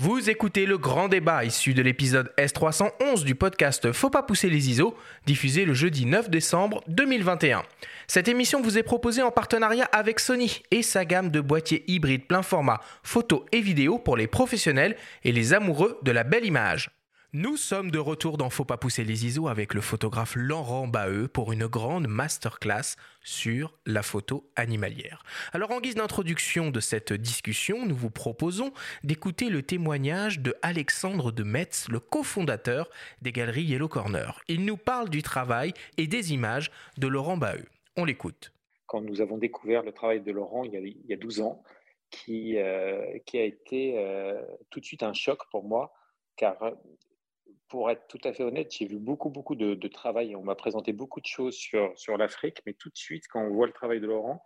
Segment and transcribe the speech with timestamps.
[0.00, 4.70] Vous écoutez le grand débat issu de l'épisode S311 du podcast Faut pas pousser les
[4.70, 7.64] ISO, diffusé le jeudi 9 décembre 2021.
[8.06, 12.28] Cette émission vous est proposée en partenariat avec Sony et sa gamme de boîtiers hybrides
[12.28, 16.90] plein format photo et vidéo pour les professionnels et les amoureux de la belle image.
[17.34, 21.28] Nous sommes de retour dans Faut pas pousser les ISO avec le photographe Laurent Baheux
[21.28, 25.22] pour une grande masterclass sur la photo animalière.
[25.52, 28.72] Alors en guise d'introduction de cette discussion, nous vous proposons
[29.04, 32.88] d'écouter le témoignage de Alexandre de Metz, le cofondateur
[33.20, 34.40] des galeries Yellow Corner.
[34.48, 37.68] Il nous parle du travail et des images de Laurent Baheux.
[37.98, 38.54] On l'écoute.
[38.86, 41.62] Quand nous avons découvert le travail de Laurent il y a, 12 ans,
[42.08, 45.92] qui, euh, qui a été euh, tout de suite un choc pour moi,
[46.36, 46.56] car
[47.68, 50.34] pour être tout à fait honnête, j'ai vu beaucoup, beaucoup de, travail.
[50.34, 53.66] On m'a présenté beaucoup de choses sur, l'Afrique, mais tout de suite, quand on voit
[53.66, 54.42] le travail de Laurent,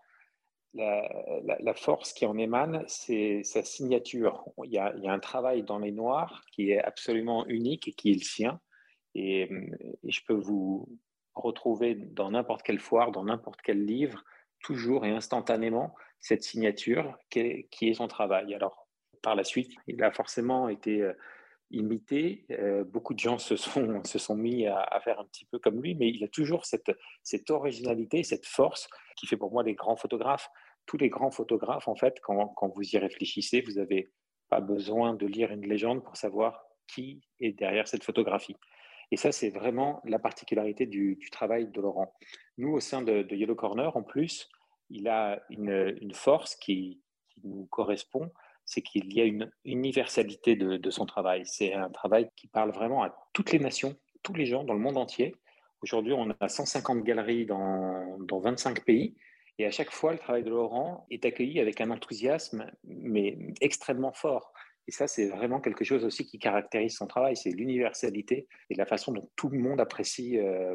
[0.74, 4.44] la, force qui en émane, c'est sa signature.
[4.64, 8.14] Il y, a, un travail dans les noirs qui est absolument unique et qui est
[8.14, 8.60] le sien.
[9.14, 9.48] Et,
[10.04, 10.88] je peux vous
[11.34, 14.24] retrouver dans n'importe quelle foire, dans n'importe quel livre,
[14.62, 18.54] toujours et instantanément, cette signature qui est, qui est son travail.
[18.54, 18.88] Alors,
[19.22, 21.12] par la suite, il a forcément été euh,
[21.72, 22.44] imité.
[22.50, 25.82] Euh, beaucoup de gens se sont, se sont mis à, faire un petit peu comme
[25.82, 26.92] lui, mais il a toujours cette,
[27.22, 30.48] cette originalité, cette force qui fait pour moi des grands photographes.
[30.86, 34.12] Tous les grands photographes, en fait, quand, quand vous y réfléchissez, vous n'avez
[34.48, 38.56] pas besoin de lire une légende pour savoir qui est derrière cette photographie.
[39.10, 42.14] Et ça, c'est vraiment la particularité du, du, travail de Laurent.
[42.58, 44.48] Nous, au sein de, Yellow Corner, en plus,
[44.90, 48.30] il a une, une force qui, qui nous correspond,
[48.64, 51.42] c'est qu'il y a une universalité de, son travail.
[51.44, 54.80] C'est un travail qui parle vraiment à toutes les nations, tous les gens dans le
[54.80, 55.34] monde entier.
[55.82, 59.16] Aujourd'hui, on a 150 galeries dans, dans 25 pays.
[59.58, 64.12] Et à chaque fois, le travail de Laurent est accueilli avec un enthousiasme, mais extrêmement
[64.12, 64.52] fort.
[64.88, 68.84] Et ça, c'est vraiment quelque chose aussi qui caractérise son travail, c'est l'universalité et la
[68.84, 70.74] façon dont tout le monde apprécie euh,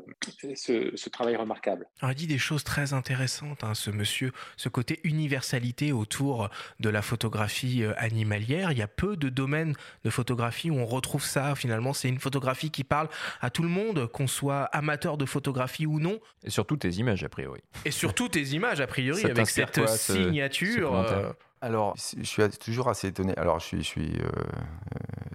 [0.55, 1.87] ce, travail remarquable.
[2.01, 7.01] il dit des choses très intéressantes, hein, ce monsieur, ce côté universalité autour de la
[7.01, 8.71] photographie euh, animalière.
[8.71, 9.73] Il y a peu de domaines
[10.05, 11.55] de photographie où on retrouve ça.
[11.55, 13.09] Finalement, c'est une photographie qui parle
[13.41, 16.19] à tout le monde, qu'on soit amateur de photographie ou non.
[16.45, 17.61] Et surtout tes images, a priori.
[17.83, 21.35] Et surtout tes images, a priori, avec cette signature.
[21.61, 23.35] Alors, je suis toujours assez étonné.
[23.35, 24.29] Alors, je suis, je suis euh,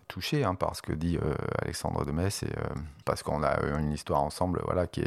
[0.07, 2.51] touché hein, par ce que dit euh, Alexandre de Metz, et, euh,
[3.05, 5.03] parce qu'on a une histoire ensemble voilà, qui,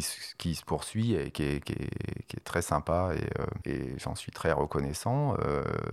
[0.00, 1.60] se poursuit et qui est,
[2.44, 3.10] très sympa,
[3.66, 5.36] et, j'en suis très reconnaissant.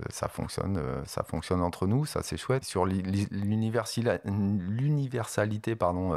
[0.08, 2.64] ça, fonctionne, ça fonctionne entre nous, ça c'est chouette.
[2.64, 6.16] Sur l'universalité, pardon.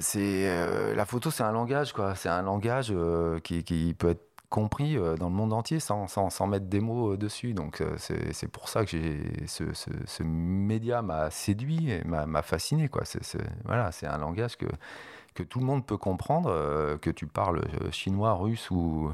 [0.00, 2.14] c'est la photo, c'est un langage, quoi.
[2.14, 2.94] C'est un langage
[3.42, 7.16] qui peut être compris euh, dans le monde entier sans, sans, mettre des mots euh,
[7.16, 7.54] dessus.
[7.54, 8.96] Donc euh, c'est pour ça que
[9.46, 12.88] ce, ce, média m'a séduit et m'a fasciné.
[12.88, 13.04] Quoi.
[13.04, 13.22] c'est
[13.64, 14.66] voilà, c'est un langage que,
[15.34, 19.10] que tout le monde peut comprendre, que tu parles chinois, russe ou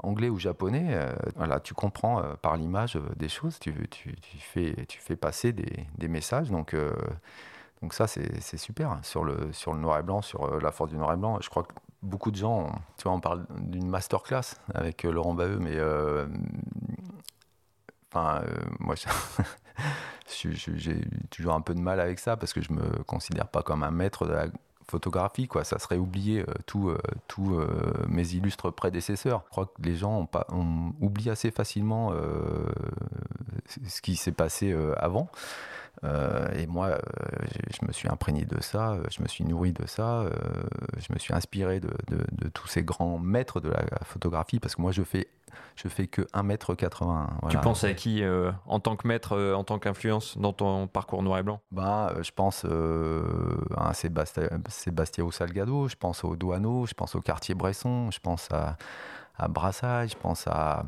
[0.00, 0.96] anglais ou japonais,
[1.34, 5.86] voilà, tu comprends par l'image des choses, tu, tu, tu, fais, tu fais passer des,
[5.96, 6.50] des messages.
[6.50, 6.76] Donc,
[7.80, 8.90] donc ça, c'est super.
[8.90, 11.38] Hein, sur le, sur le noir et blanc, sur la force du noir et blanc,
[11.40, 11.72] je crois que
[12.02, 16.26] beaucoup de gens, tu vois, on parle d'une masterclass avec euh, Laurent Baheux, mais euh,
[18.10, 18.94] enfin, euh, moi,
[20.42, 21.00] j'ai
[21.30, 23.90] toujours un peu de mal avec ça parce que je me considère pas comme un
[23.90, 24.46] maître de la
[24.88, 25.64] photographie, quoi.
[25.64, 26.96] Ça serait oublier tous
[28.08, 29.42] mes illustres prédécesseurs.
[29.44, 32.14] Je crois que les gens ont, pas, ont oublié assez facilement
[33.66, 35.28] ce qui s'est passé avant.
[36.04, 36.98] Euh, et moi, euh,
[37.70, 40.24] je, me suis imprégné de ça, euh, je me suis nourri de ça,
[40.96, 44.82] je me suis inspiré de, de, tous ces grands maîtres de la photographie, parce que
[44.82, 45.28] moi, je fais,
[45.76, 46.94] je fais que 1m80.
[47.02, 47.26] Voilà.
[47.50, 48.22] Tu penses à qui
[48.66, 51.60] en tant que maître, en tant qu'influence dans ton parcours noir et blanc?
[51.72, 52.64] Bah, Je pense
[53.76, 58.76] à Sébastien, Salgado, je pense au Douaneau, je pense au Cartier-Bresson, je pense à,
[59.36, 60.84] à Brassailles, je pense à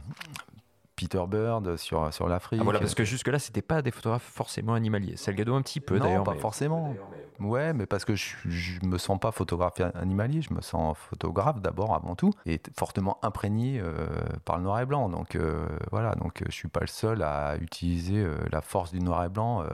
[1.00, 2.61] Peter Bird sur, sur l'Afrique.
[2.61, 5.17] Ah, voilà, parce que jusque-là, c'était pas des photographes forcément animaliers.
[5.17, 6.25] Salgado un petit peu d'ailleurs.
[6.25, 6.94] Non, pas forcément.
[7.38, 11.62] Ouais, mais parce que je, je me sens pas photographe animalier, je me sens photographe
[11.62, 14.08] d'abord, avant tout, et fortement imprégné euh,
[14.44, 15.08] par le noir et blanc.
[15.08, 19.00] Donc euh, voilà, donc je suis pas le seul à utiliser euh, la force du
[19.00, 19.64] noir et blanc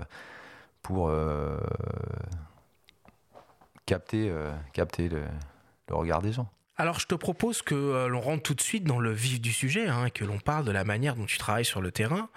[0.82, 1.10] pour
[3.84, 4.32] capter,
[4.72, 5.24] capter le
[5.90, 6.48] regard des gens.
[6.78, 9.50] Alors je te propose que euh, l'on rentre tout de suite dans le vif du
[9.50, 12.28] sujet, hein, que l'on parle de la manière dont tu travailles sur le terrain.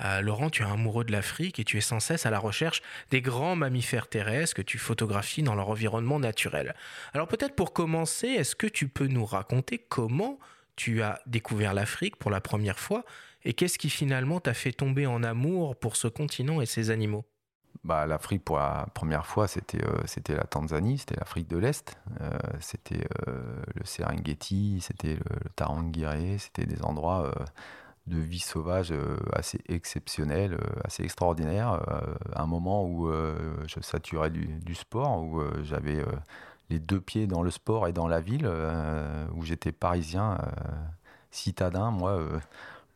[0.00, 2.80] Euh, Laurent, tu es amoureux de l'Afrique et tu es sans cesse à la recherche
[3.10, 6.74] des grands mammifères terrestres que tu photographies dans leur environnement naturel.
[7.12, 10.38] Alors peut-être pour commencer, est-ce que tu peux nous raconter comment
[10.74, 13.04] tu as découvert l'Afrique pour la première fois
[13.44, 17.26] Et qu'est-ce qui finalement t'a fait tomber en amour pour ce continent et ses animaux?
[17.84, 22.30] Bah, L'Afrique, pour la première fois, c'était euh, la Tanzanie, c'était l'Afrique de l'Est, euh,
[22.60, 27.32] c'était euh, le Serengeti, c'était le, le Tarangire, c'était des endroits
[28.06, 28.92] de vie sauvage
[29.32, 31.80] assez exceptionnels, assez extraordinaires.
[32.34, 33.10] un moment où
[33.66, 36.04] je saturais du, du sport, où j'avais
[36.68, 38.50] les deux pieds dans le sport et dans la ville,
[39.34, 40.38] où j'étais parisien,
[41.30, 42.20] citadin, moi,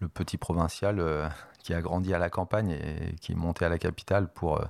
[0.00, 1.31] le petit provincial
[1.66, 4.64] qui a grandi à la campagne et qui est monté à la capitale pour, euh,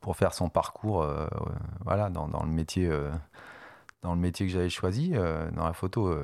[0.00, 1.26] pour faire son parcours euh,
[1.84, 3.10] voilà, dans, le métier, euh,
[4.00, 6.16] dans le métier que j'avais choisi, dans la photo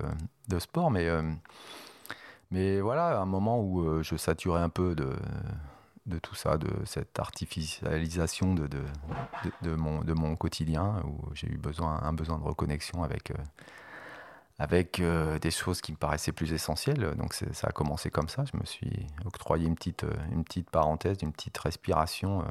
[0.48, 0.90] de sport.
[0.90, 5.12] Mais, voilà, un moment où je saturais un peu de,
[6.06, 12.00] de tout ça, de cette artificialisation de, mon, de mon quotidien, où j'ai eu besoin,
[12.02, 13.34] un besoin de reconnexion avec
[14.58, 17.14] avec euh, des choses qui me paraissaient plus essentielles.
[17.18, 18.44] Donc ça a commencé comme ça.
[18.50, 22.40] Je me suis octroyé une petite, euh, une petite parenthèse, une petite respiration.
[22.40, 22.44] Euh.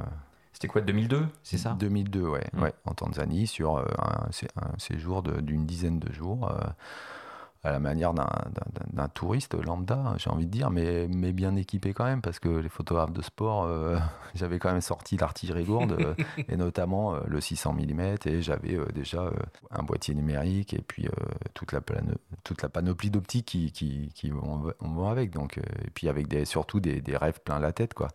[0.54, 1.76] C'était quoi, 2002, c'est ça?
[1.78, 2.62] 2002, ouais, mmh.
[2.62, 6.50] ouais, en Tanzanie, sur un, un séjour d'une dizaine de jours
[7.66, 12.06] à la manière d'un touriste lambda, j'ai envie de dire, mais, mais bien équipé quand
[12.06, 13.98] même, parce que les photographes de sport, euh,
[14.36, 16.14] j'avais quand même sorti l'artillerie lourde, euh,
[16.48, 19.32] et notamment euh, le 600 mm, et j'avais déjà
[19.72, 21.08] un boîtier numérique, et puis
[21.56, 21.82] toute, la
[22.44, 26.80] toute la panoplie d'optiques qui, qui, qui vont, avec, donc, et puis avec des, surtout
[26.80, 28.10] des, des rêves plein la tête, quoi.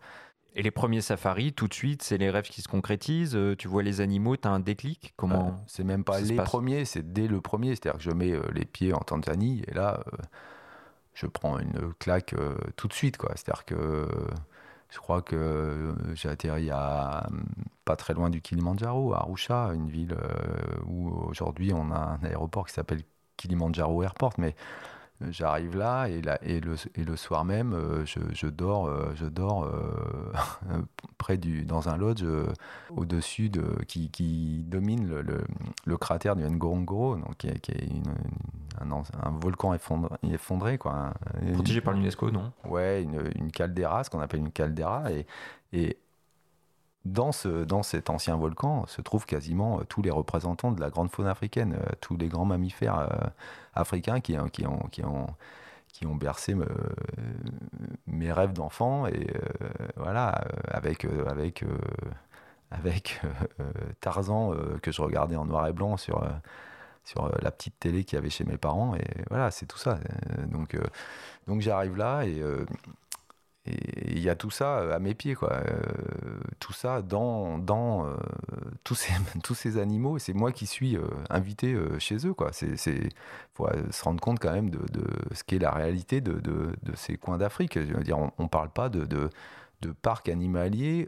[0.53, 3.35] Et les premiers safaris, tout de suite, c'est les rêves qui se concrétisent.
[3.35, 5.13] Euh, tu vois les animaux, tu as un déclic.
[5.15, 7.69] Comment euh, C'est même pas les premiers, c'est dès le premier.
[7.69, 10.03] C'est-à-dire que je mets euh, les pieds en Tanzanie et là,
[11.13, 12.35] je prends une claque
[12.75, 13.17] tout de suite.
[13.35, 14.07] C'est-à-dire que
[14.89, 17.29] je crois que j'ai atterri à
[17.85, 20.17] pas très loin du Kilimanjaro, à Arusha, une ville
[20.85, 23.01] où aujourd'hui on a un aéroport qui s'appelle
[23.37, 24.55] Kilimanjaro Airport, mais
[25.29, 30.33] J'arrive là et, et, le, et, le, soir même, euh, je, dors, je dors euh,
[31.17, 32.47] près du, dans un lodge euh,
[32.95, 35.21] au-dessus de, qui, qui domine le,
[35.85, 37.69] le, cratère du Ngorongoro, donc qui est,
[38.79, 40.15] un, un, volcan effondré.
[40.31, 41.13] effondré quoi.
[41.53, 42.51] Protégé par l'UNESCO, non?
[42.65, 45.11] Ouais, une, une caldeira, ce qu'on appelle une caldeira.
[45.11, 45.25] Et,
[45.73, 45.97] et
[47.05, 50.89] dans, ce, dans cet ancien volcan se trouvent quasiment euh, tous les représentants de la
[50.89, 53.07] grande faune africaine, euh, tous les grands mammifères euh,
[53.73, 55.27] africains qui, qui, ont, qui, ont,
[55.87, 56.55] qui ont bercé
[58.07, 59.07] mes rêves d'enfant.
[59.07, 59.27] Et
[59.95, 61.63] voilà, avec, avec,
[62.69, 63.21] avec
[64.01, 66.23] Tarzan que je regardais en noir et blanc sur
[67.03, 69.97] sur la petite télé qu'il y avait chez mes parents et voilà c'est tout ça
[70.49, 70.77] donc
[71.47, 72.43] donc j'arrive là et
[73.67, 75.53] et il y a tout ça euh, à mes pieds, quoi.
[75.53, 75.79] Euh,
[76.59, 78.15] tout ça dans, dans euh,
[78.83, 79.13] tous, ces,
[79.43, 80.17] tous ces animaux.
[80.17, 80.97] C'est moi qui suis
[81.29, 82.51] invité chez eux, quoi.
[82.53, 82.75] C'est,
[83.53, 85.03] faut se rendre compte quand même de, de
[85.33, 87.79] ce qu'est la réalité de, de, ces coins d'Afrique.
[87.79, 89.29] Je veux dire, on, ne parle pas de, de,
[90.01, 91.07] parcs animaliers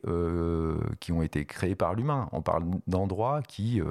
[0.99, 2.29] qui ont été créés par l'humain.
[2.31, 3.81] On parle d'endroits qui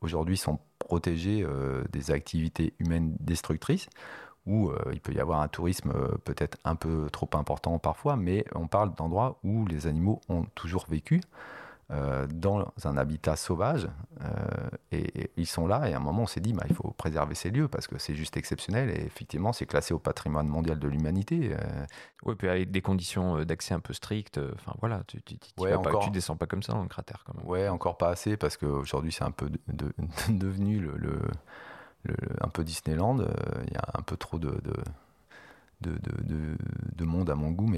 [0.00, 1.46] aujourd'hui sont protégés
[1.92, 3.88] des activités humaines destructrices
[4.46, 8.16] où euh, il peut y avoir un tourisme euh, peut-être un peu trop important parfois,
[8.16, 11.20] mais on parle d'endroits où les animaux ont toujours vécu.
[11.92, 13.86] Euh, dans un habitat sauvage
[14.90, 17.36] et, ils sont là et à un moment on s'est dit bah, il faut préserver
[17.36, 20.88] ces lieux parce que c'est juste exceptionnel et effectivement c'est classé au patrimoine mondial de
[20.88, 21.54] l'humanité
[22.24, 26.34] oui puis avec des conditions d'accès un peu strictes enfin voilà tu, tu, tu, descends
[26.34, 29.22] pas comme ça dans le cratère quand même ouais encore pas assez parce qu'aujourd'hui c'est
[29.22, 29.48] un peu
[30.28, 31.20] devenu le
[32.40, 33.20] un peu Disneyland.
[33.20, 33.26] Euh,
[33.66, 34.60] il y a un peu trop de,
[35.80, 36.56] de, de,
[36.96, 37.68] de, monde à mon goût,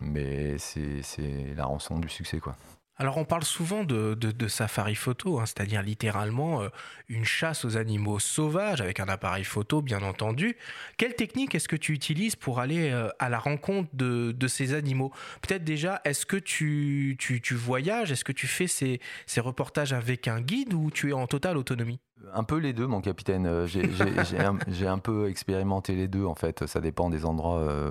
[0.00, 2.38] mais, c'est la rançon du succès.
[2.38, 2.56] quoi.
[3.00, 6.68] Alors on parle souvent de, safari photo, hein, c'est-à-dire littéralement euh,
[7.08, 10.56] une chasse aux animaux sauvages avec un appareil photo bien entendu.
[10.96, 15.12] Quelle technique est-ce que tu utilises pour aller euh, à la rencontre de, ces animaux?
[15.42, 18.10] Peut-être déjà, est-ce que tu, tu, voyages?
[18.10, 19.00] Est-ce que tu fais ces
[19.36, 22.00] reportages avec un guide ou tu es en totale autonomie?
[22.34, 23.46] Un peu les deux, mon capitaine.
[23.46, 23.66] Euh,
[24.68, 26.66] j'ai un, peu expérimenté les deux, en fait.
[26.66, 27.90] Ça dépend des endroits euh,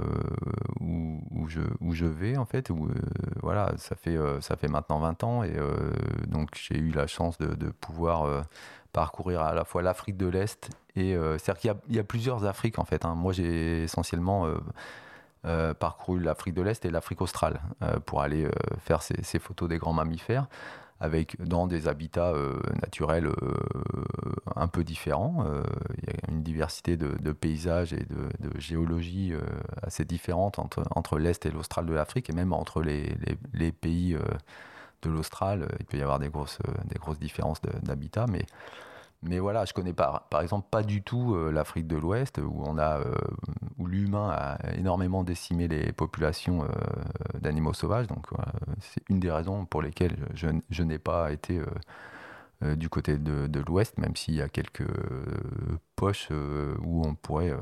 [0.80, 2.70] où, où, je, où je vais, en fait.
[2.70, 2.94] Où, euh,
[3.42, 5.44] voilà, ça fait, ça fait maintenant 20 ans.
[5.44, 5.56] Et
[6.28, 8.46] donc, j'ai eu la chance de, de pouvoir
[8.94, 10.70] parcourir à la fois l'Afrique de l'Est.
[10.96, 13.06] et C'est-à-dire qu'il y, y, a plusieurs Afriques, en fait.
[13.06, 13.16] Hein.
[13.16, 14.48] Moi, j'ai essentiellement...
[15.80, 17.62] parcouru l'Afrique de l'Est et l'Afrique australe
[18.06, 20.48] pour aller faire ces, ces, photos des grands mammifères
[21.00, 23.54] avec dans des habitats euh, naturels euh,
[24.56, 25.46] un peu différents.
[25.46, 25.62] Euh,
[25.98, 29.34] il y a une diversité de, paysages et de, géologie
[29.84, 33.16] assez différente entre, entre l'Est et l'Austral de l'Afrique, et même entre les,
[33.54, 34.18] les, pays
[35.04, 38.46] de l'Austral, il peut y avoir des grosses, des grosses différences d'habitat, mais,
[39.22, 42.66] Mais voilà, je connais pas, par exemple pas du tout l'Afrique de l'Ouest où
[43.78, 46.68] où l'humain a énormément décimé les populations
[47.40, 48.08] d'animaux sauvages.
[48.82, 51.62] C'est une des raisons pour lesquelles je, je n'ai pas été
[52.62, 54.88] du côté de, de l'Ouest, même s'il y a quelques
[55.96, 57.56] poches où on pourrait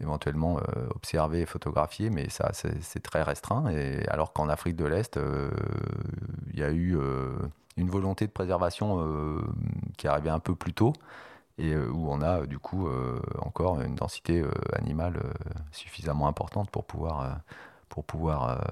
[0.00, 0.58] éventuellement
[0.94, 3.68] observer et photographier, mais ça c'est très restreint.
[3.70, 5.16] Et alors qu'en Afrique de l'Est,
[6.52, 6.98] il y a eu
[7.76, 9.42] une volonté de préservation euh,
[9.96, 10.92] qui arrivait un peu plus tôt
[11.58, 14.44] et euh, où on a du coup euh, encore une densité
[14.74, 15.20] animale
[15.72, 17.38] suffisamment importante pour pouvoir,
[17.88, 18.62] pour pouvoir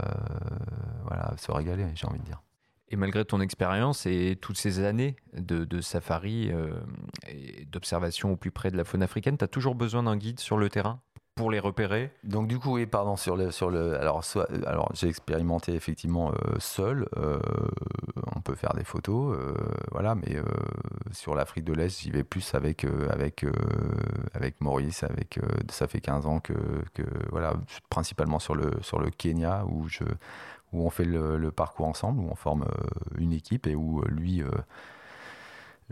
[1.07, 2.43] voilà, se régaler, j'ai envie de dire.
[2.89, 6.51] Et malgré ton expérience et toutes ces années de, de safari
[7.27, 10.41] et d'observation au plus près de la faune africaine, tu as toujours besoin d'un guide
[10.41, 11.01] sur le terrain?
[11.35, 13.51] Pour les repérer Donc du coup, oui, pardon, sur le,
[13.97, 14.23] alors,
[14.95, 17.09] j'ai expérimenté effectivement euh, seul.
[17.17, 17.41] Euh,
[18.37, 19.55] on peut faire des photos, euh,
[19.93, 20.37] voilà, mais
[21.13, 22.85] sur l'Afrique de l'Est, j'y vais plus avec
[24.61, 25.05] Maurice.
[25.71, 26.55] Ça fait 15 ans que,
[27.31, 27.55] voilà,
[27.89, 29.87] principalement sur le sur le Kenya où
[30.73, 32.67] on fait le parcours ensemble, où on forme
[33.17, 34.43] une équipe et où lui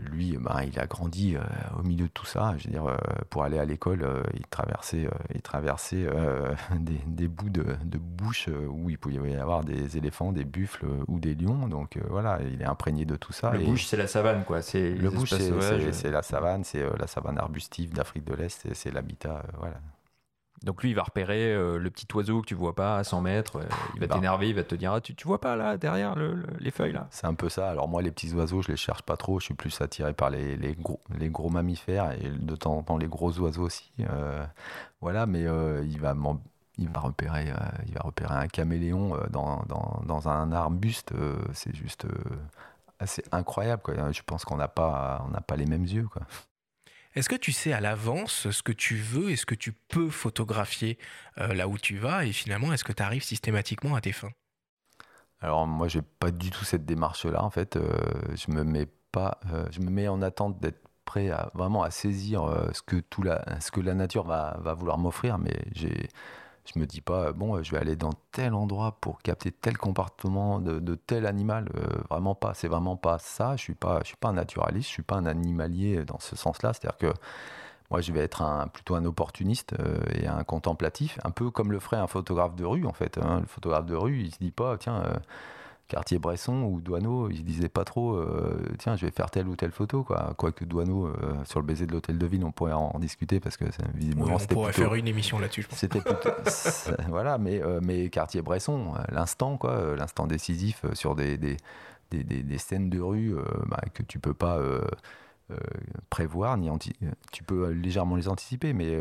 [0.09, 1.41] lui, bah, il a grandi euh,
[1.77, 2.55] au milieu de tout ça.
[2.57, 2.95] Je veux dire, euh,
[3.29, 6.07] pour aller à l'école, euh, il traversait, il traversait
[7.05, 11.19] des, bouts de, de bouche où il pouvait y avoir des éléphants, des buffles ou
[11.19, 11.67] des lions.
[11.67, 13.51] Donc voilà, il est imprégné de tout ça.
[13.51, 14.61] Le bouche, c'est la savane, quoi.
[14.61, 15.33] C'est le bouche,
[15.91, 19.75] c'est la savane, c'est la savane arbustive d'Afrique de l'Est, c'est l'habitat, voilà.
[20.63, 23.21] Donc lui, il va repérer euh, le petit oiseau que tu vois pas à 100
[23.21, 23.57] mètres.
[23.57, 23.65] Euh,
[23.95, 24.15] il va bah.
[24.15, 26.15] t'énerver, il va te dire ah, tu, tu vois pas là, derrière
[26.59, 27.07] les feuilles là?
[27.09, 27.69] C'est un peu ça.
[27.69, 29.39] Alors moi, les petits oiseaux, je les cherche pas trop.
[29.39, 32.83] Je suis plus attiré par les, les, gros, les gros mammifères et de temps en
[32.83, 33.91] temps les gros oiseaux aussi.
[34.01, 34.45] Euh,
[35.01, 36.15] voilà, mais il va
[36.77, 37.51] il va repérer,
[37.87, 41.13] il va repérer un caméléon dans, dans, dans un arbuste.
[41.53, 42.05] c'est juste
[42.99, 43.81] assez incroyable.
[43.81, 44.11] Quoi.
[44.11, 46.07] Je pense qu'on n'a pas, on pas les mêmes yeux.
[46.07, 46.21] Quoi.
[47.13, 50.09] Est-ce que tu sais à l'avance ce que tu veux et ce que tu peux
[50.09, 50.97] photographier
[51.39, 54.31] euh, là où tu vas et finalement est-ce que tu arrives systématiquement à tes fins?
[55.41, 57.75] Alors moi j'ai pas du tout cette démarche là en fait.
[57.75, 57.91] Euh,
[58.35, 61.91] je me mets pas, euh, je me mets en attente d'être prêt à vraiment à
[61.91, 66.07] saisir ce que tout la, ce que la nature va, va vouloir m'offrir, mais j'ai
[66.65, 70.59] je me dis pas, bon, je vais aller dans tel endroit pour capter tel comportement
[70.59, 71.69] de, tel animal.
[71.75, 72.53] Euh, vraiment pas.
[72.53, 73.55] C'est vraiment pas ça.
[73.55, 74.87] Je suis pas, je suis pas un naturaliste.
[74.87, 76.73] Je suis pas un animalier dans ce sens-là.
[76.73, 77.13] C'est-à-dire que
[77.89, 81.71] moi, je vais être un, plutôt un opportuniste euh, et un contemplatif, un peu comme
[81.71, 83.17] le ferait un photographe de rue, en fait.
[83.17, 83.41] Hein.
[83.41, 85.03] Le photographe de rue, il se dit pas, tiens.
[85.03, 85.13] Euh,
[85.91, 89.49] quartier Bresson ou Douaneau, ils se disaient pas trop, euh, tiens, je vais faire telle
[89.49, 90.33] ou telle photo, quoi.
[90.37, 93.57] Quoique Douaneau, euh, sur le baiser de l'hôtel de ville, on pourrait en discuter parce
[93.57, 95.67] que visiblement on pourrait faire une émission là-dessus.
[95.71, 96.29] C'était plutôt,
[97.09, 101.57] voilà, mais euh, mais quartier Bresson, l'instant, quoi, l'instant décisif sur des des,
[102.09, 103.35] des, des, scènes de rue
[103.67, 104.59] bah, que tu peux pas
[106.09, 106.69] prévoir, ni
[107.33, 108.97] tu peux légèrement les anticiper, mais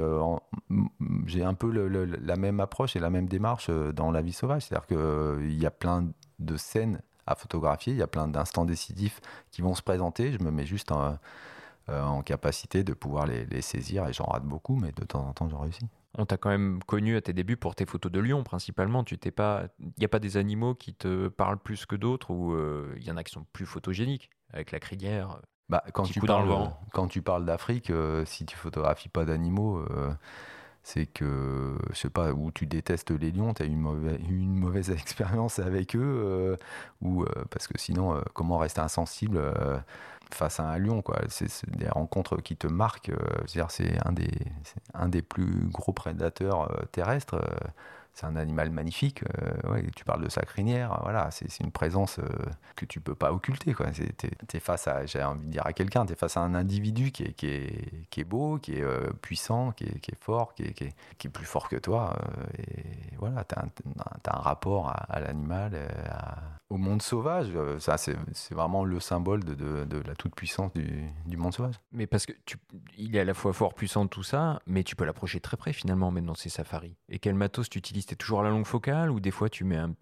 [1.26, 4.62] j'ai un peu la même approche et la même démarche dans la vie sauvage.
[4.62, 6.08] C'est-à-dire qu'il y a plein
[6.40, 9.20] de scènes à photographier, il y a plein d'instants décisifs
[9.50, 10.32] qui vont se présenter.
[10.32, 11.16] Je me mets juste en,
[11.88, 15.48] euh, capacité de pouvoir les, saisir et j'en rate beaucoup, mais de temps en temps,
[15.48, 15.86] j'en réussis.
[16.18, 19.04] On t'a quand même connu à tes débuts pour tes photos de lion principalement.
[19.04, 22.32] Tu t'es pas, il n'y a pas des animaux qui te parlent plus que d'autres
[22.32, 25.40] ou euh, il y en a qui sont plus photogéniques avec la crinière.
[25.68, 29.84] Bah, quand, tu parles, quand tu parles d'Afrique, euh, si tu photographies pas d'animaux,
[30.82, 34.56] c'est que, je sais pas, où tu détestes les lions, tu as une mauvaise, une
[34.56, 36.56] mauvaise expérience avec eux, euh,
[37.02, 39.40] ou, euh, parce que sinon, euh, comment rester insensible
[40.32, 41.18] face à un lion quoi.
[41.28, 43.10] C'est des rencontres qui te marquent
[43.46, 44.30] c'est un des
[44.94, 47.36] un des plus gros prédateurs terrestres
[48.14, 49.22] c'est un animal magnifique.
[49.64, 52.24] Euh, tu parles de sa crinière, voilà, c'est une présence euh,
[52.76, 53.74] que tu peux pas occulter.
[54.48, 57.12] Tu face à, j'ai envie de dire à quelqu'un, tu es face à un individu
[57.12, 61.76] qui est, beau, qui est euh, puissant, qui est, fort, qui est, plus fort que
[61.76, 62.16] toi.
[62.58, 65.72] et voilà, tu as, un rapport à, l'animal,
[66.70, 67.48] au monde sauvage.
[67.78, 68.16] Ça, c'est
[68.50, 71.74] vraiment le symbole de, de, de la toute-puissance du, du, monde sauvage.
[71.92, 72.56] Mais parce que tu,
[72.96, 75.72] il est à la fois fort, puissant, tout ça, mais tu peux l'approcher très près
[75.72, 76.96] finalement, même dans ces safaris.
[77.08, 78.04] Et quel matos tu utilises?
[78.04, 79.92] C'était toujours à la longue focale ou des fois tu mets un.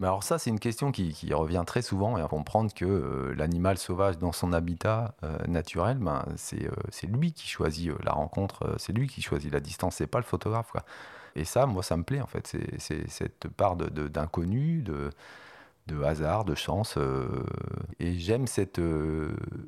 [0.00, 3.34] Mais alors ça, c'est une question qui, revient très souvent et à comprendre que euh,
[3.36, 8.74] l'animal sauvage dans son habitat euh, naturel, ben, c'est euh, lui qui choisit la rencontre,
[8.78, 10.72] c'est lui qui choisit la distance, c'est pas le photographe.
[10.72, 10.84] Quoi.
[11.36, 12.56] Et ça, moi, ça me plaît en fait.
[12.78, 15.10] C'est cette part d'inconnu, de, de
[16.04, 16.98] hasard, de chance.
[18.00, 18.80] et j'aime cette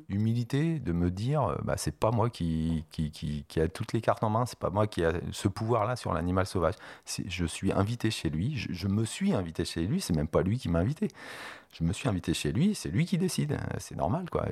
[0.09, 4.23] humilité de me dire, bah, c'est pas moi qui, qui, qui, a toutes les cartes
[4.23, 6.75] en main, c'est pas moi qui a ce pouvoir-là sur l'animal sauvage.
[7.05, 10.41] Je suis invité chez lui, je, je, me suis invité chez lui, c'est même pas
[10.41, 11.09] lui qui m'a invité
[11.73, 13.57] je me suis invité chez lui, c'est lui qui décide.
[13.77, 14.45] C'est normal, quoi.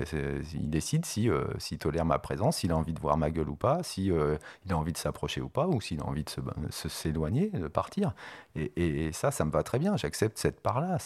[0.53, 3.49] Il décide si euh, s'il tolère ma présence, s'il a envie de voir ma gueule
[3.49, 6.23] ou pas, si euh, il a envie de s'approcher ou pas, ou s'il a envie
[6.23, 6.29] de
[6.71, 8.13] s'éloigner, de partir.
[8.55, 9.97] Et, ça, ça me va très bien.
[9.97, 10.97] J'accepte cette part-là.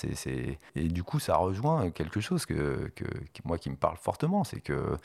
[0.75, 2.92] Et du coup, ça rejoint quelque chose que,
[3.46, 4.98] moi qui me parle fortement, c'est que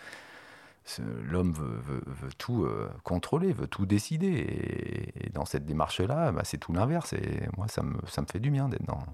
[0.99, 2.03] l'homme veut,
[2.39, 5.13] tout euh, contrôler, veut tout décider.
[5.17, 7.13] Et, dans cette démarche-là, bah, c'est tout l'inverse.
[7.15, 9.05] Et moi, ça me, ça me fait du bien d'être dans,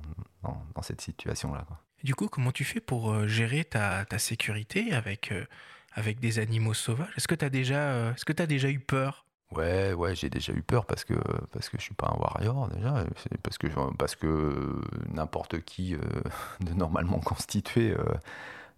[0.43, 1.67] dans, cette situation-là.
[2.03, 5.45] Du coup, comment tu fais pour euh, gérer ta, ta sécurité avec, euh,
[5.93, 7.13] avec des animaux sauvages?
[7.17, 9.27] Est-ce que tu as, déjà, est-ce que as déjà eu peur?
[9.53, 11.15] Ouais, ouais, j'ai déjà eu peur parce que
[11.53, 13.05] parce que je suis pas un warrior déjà,
[13.43, 13.67] parce que
[13.99, 14.81] parce que
[15.13, 15.97] n'importe qui
[16.61, 17.97] de normalement constitué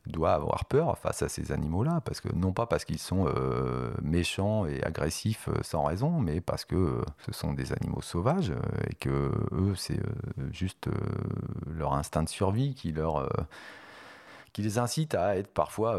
[0.06, 3.92] doit avoir peur face à ces animaux-là, parce que non pas parce qu'ils sont euh,
[4.02, 8.52] méchants et agressifs euh, sans raison, mais parce que euh, ce sont des animaux sauvages
[8.90, 10.00] et que eux c'est
[10.50, 10.88] juste
[11.66, 13.28] leur instinct de survie qui leur
[14.52, 15.98] qui les incite à être parfois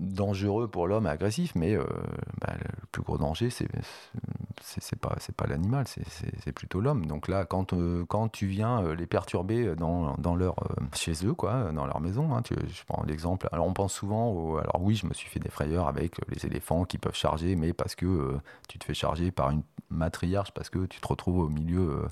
[0.00, 1.84] dangereux pour l'homme, agressif, mais euh,
[2.40, 3.68] bah, le plus gros danger, c'est
[4.98, 7.06] pas pas l'animal, c'est plutôt l'homme.
[7.06, 10.56] Donc là, quand euh, quand tu viens euh, les perturber dans, dans leur
[10.94, 13.48] chez eux, quoi, dans leur maison, hein, je prends l'exemple.
[13.52, 16.84] Alors on pense souvent, alors oui, je me suis fait des frayeurs avec les éléphants
[16.84, 18.38] qui peuvent charger, mais parce que
[18.68, 22.06] tu te fais charger par une matriarche, parce que tu te retrouves au milieu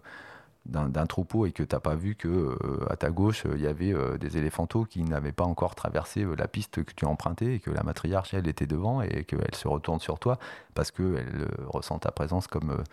[0.68, 3.66] d'un troupeau et que tu n'as pas vu que euh, à ta gauche il y
[3.66, 7.08] avait euh, des éléphantaux qui n'avaient pas encore traversé euh, la piste que tu as
[7.08, 10.38] empruntée et que la matriarche elle était devant et qu'elle se retourne sur toi
[10.74, 12.84] parce qu'elle ressent ta présence comme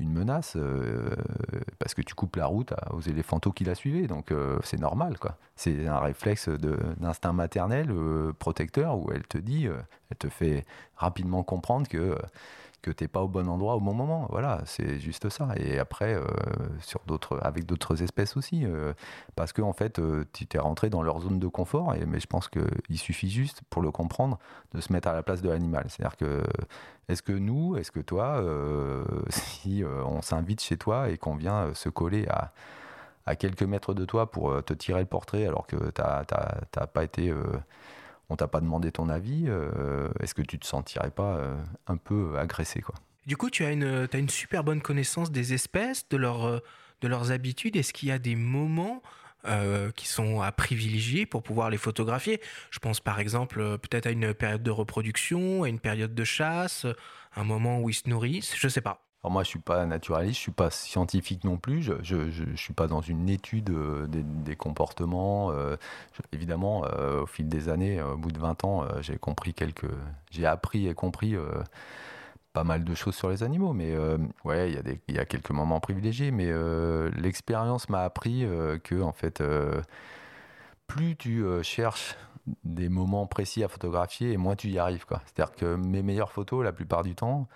[0.00, 0.56] une menace
[1.78, 4.06] parce que tu coupes la route aux éléphantaux qui la suivaient.
[4.06, 4.32] Donc
[4.62, 5.36] c'est normal quoi.
[5.56, 7.92] C'est un réflexe d'instinct maternel
[8.38, 10.64] protecteur où elle te dit elle te fait
[10.96, 12.16] rapidement comprendre que
[12.82, 14.26] que tu n'es pas au bon endroit au bon moment.
[14.30, 15.48] Voilà, c'est juste ça.
[15.56, 16.24] Et après, euh,
[16.80, 18.92] sur d'autres, avec d'autres espèces aussi, euh,
[19.36, 21.94] parce que en fait, euh, tu t'es rentré dans leur zone de confort.
[22.06, 24.38] Mais je pense qu'il suffit juste, pour le comprendre,
[24.74, 25.86] de se mettre à la place de l'animal.
[25.88, 26.42] C'est-à-dire que,
[27.08, 28.42] est-ce que nous, est-ce que toi,
[29.28, 32.52] si on s'invite chez toi et qu'on vient se coller à
[33.26, 37.04] à quelques mètres de toi pour te tirer le portrait alors que tu n'as pas
[37.04, 37.32] été
[38.30, 41.56] on t'a pas demandé ton avis, euh, est-ce que tu te sentirais pas euh,
[41.88, 42.94] un peu agressé quoi?
[43.26, 46.58] Du coup, tu as une, as une super bonne connaissance des espèces, de, leur, euh,
[47.00, 47.76] de leurs habitudes.
[47.76, 49.02] Est-ce qu'il y a des moments
[49.96, 52.42] qui sont à privilégier pour pouvoir les photographier?
[52.70, 56.84] Je pense par exemple peut-être à une période de reproduction, à une période de chasse,
[57.34, 59.09] un moment où ils se nourrissent, je sais pas.
[59.22, 61.82] Alors moi, je suis pas naturaliste, je suis pas scientifique non plus.
[61.82, 65.50] Je, je, je, suis pas dans une étude euh, des, comportements.
[65.52, 65.76] Euh,
[66.32, 69.90] évidemment, euh, au fil des années, au bout de 20 ans, j'ai compris quelques,
[70.30, 71.36] j'ai appris et compris
[72.54, 73.74] pas mal de choses sur les animaux.
[73.74, 73.94] Mais
[74.44, 76.30] ouais, il y a des, y a quelques moments privilégiés.
[76.30, 76.50] Mais
[77.14, 78.46] l'expérience m'a appris
[78.84, 79.42] que en fait,
[80.86, 82.16] plus tu cherches
[82.64, 85.04] des moments précis à photographier, et moins tu y arrives.
[85.26, 87.48] C'est-à-dire que mes meilleures photos, la plupart du temps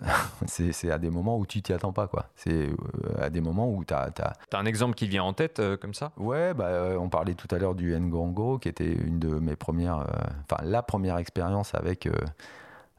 [0.46, 2.26] c'est à des moments où tu t'y attends pas quoi.
[2.36, 2.74] C'est euh,
[3.18, 4.58] à des moments où tu as, as...
[4.58, 6.12] un exemple qui vient en tête euh, comme ça?
[6.16, 9.56] Ouais, bah, euh, on parlait tout à l'heure du Ngongoro qui était une de mes
[9.56, 10.06] premières,
[10.42, 12.08] enfin la première expérience avec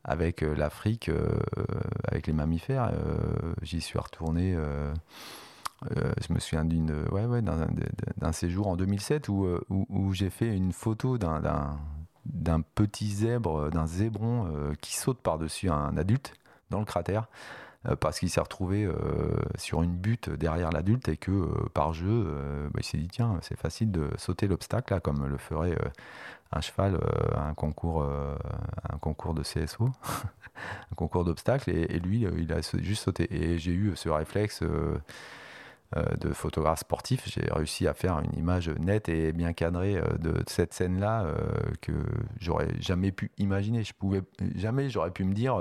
[0.04, 1.12] avec l'Afrique,
[2.06, 2.92] avec les mammifères.
[3.62, 4.56] J'y suis retourné.
[5.92, 10.56] je me souviens d'une, ouais, ouais, d'un séjour en 2007 où, où, où j'ai fait
[10.56, 16.34] une photo d'un petit zèbre, d'un zébron qui saute par-dessus un adulte
[16.70, 17.28] dans le cratère
[17.88, 18.94] euh, parce qu'il s'est retrouvé euh,
[19.58, 22.26] sur une butte derrière l'adulte et que euh, par jeu,
[22.74, 25.78] bah, il s'est dit tiens, c'est facile de sauter l'obstacle, comme le ferait
[26.52, 27.00] un cheval
[27.36, 28.04] un concours,
[28.90, 29.90] un concours de CSO,
[30.92, 33.28] un concours d'obstacles, et, et, lui, il a juste sauté.
[33.34, 34.64] Et j'ai eu ce réflexe
[35.94, 40.74] de photographe sportif, j'ai réussi à faire une image nette et bien cadrée de cette
[40.74, 41.26] scène-là
[41.82, 41.94] que
[42.40, 43.84] j'aurais jamais pu imaginer.
[43.84, 44.22] Je pouvais
[44.56, 45.58] jamais, j'aurais pu me dire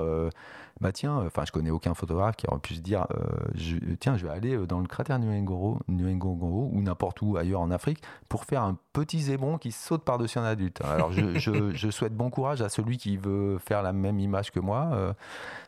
[0.79, 4.27] bah tiens, enfin je connais aucun photographe qui aurait pu se dire, euh, tiens, je
[4.27, 8.61] vais aller euh, dans le cratère Ngorongoro ou n'importe où ailleurs en Afrique pour faire
[8.61, 10.81] un petit zébron qui saute par-dessus un adulte.
[10.81, 14.89] Alors je, souhaite bon courage à celui qui veut faire la même image que moi.
[14.93, 15.13] Euh,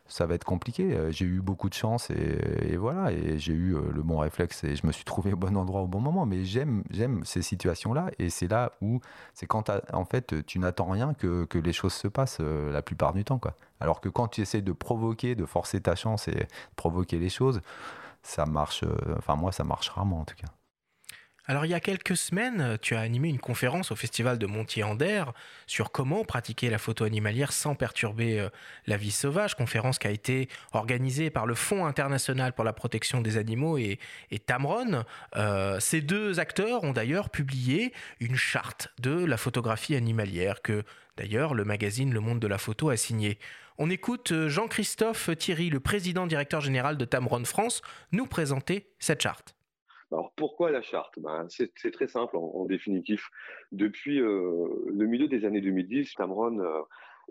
[0.06, 0.96] ça va être compliqué.
[1.10, 4.84] J'ai eu beaucoup de chance et, voilà, et j'ai eu le bon réflexe et je
[4.84, 6.26] me suis trouvé au bon endroit au bon moment.
[6.26, 8.98] Mais j'aime, j'aime ces situations-là et c'est là où
[9.34, 13.12] c'est quand en fait tu n'attends rien que, que, les choses se passent la plupart
[13.12, 13.54] du temps, quoi.
[13.80, 17.60] Alors que quand tu essaies de provoquer, de forcer ta chance et provoquer les choses,
[18.22, 18.82] ça marche.
[18.82, 20.48] Euh, enfin, moi, ça marche rarement en tout cas.
[21.50, 25.24] Alors il y a quelques semaines, tu as animé une conférence au festival de Montier-Ander
[25.66, 28.50] sur comment pratiquer la photo animalière sans perturber euh,
[28.86, 33.20] la vie sauvage, conférence qui a été organisée par le Fonds international pour la protection
[33.20, 33.98] des animaux et,
[34.46, 35.04] Tamron.
[35.34, 40.84] Euh, ces deux acteurs ont d'ailleurs publié une charte de la photographie animalière que
[41.16, 43.40] d'ailleurs le magazine Le Monde de la Photo a signée.
[43.82, 47.80] On écoute euh, Jean-Christophe Thierry, le président directeur général de Tamron France,
[48.12, 49.56] nous présenter cette charte.
[50.12, 51.18] Alors pourquoi la charte?
[51.18, 53.30] Ben, C'est très simple en, définitif.
[53.72, 56.82] Depuis euh, le milieu des années 2010, Tamron euh,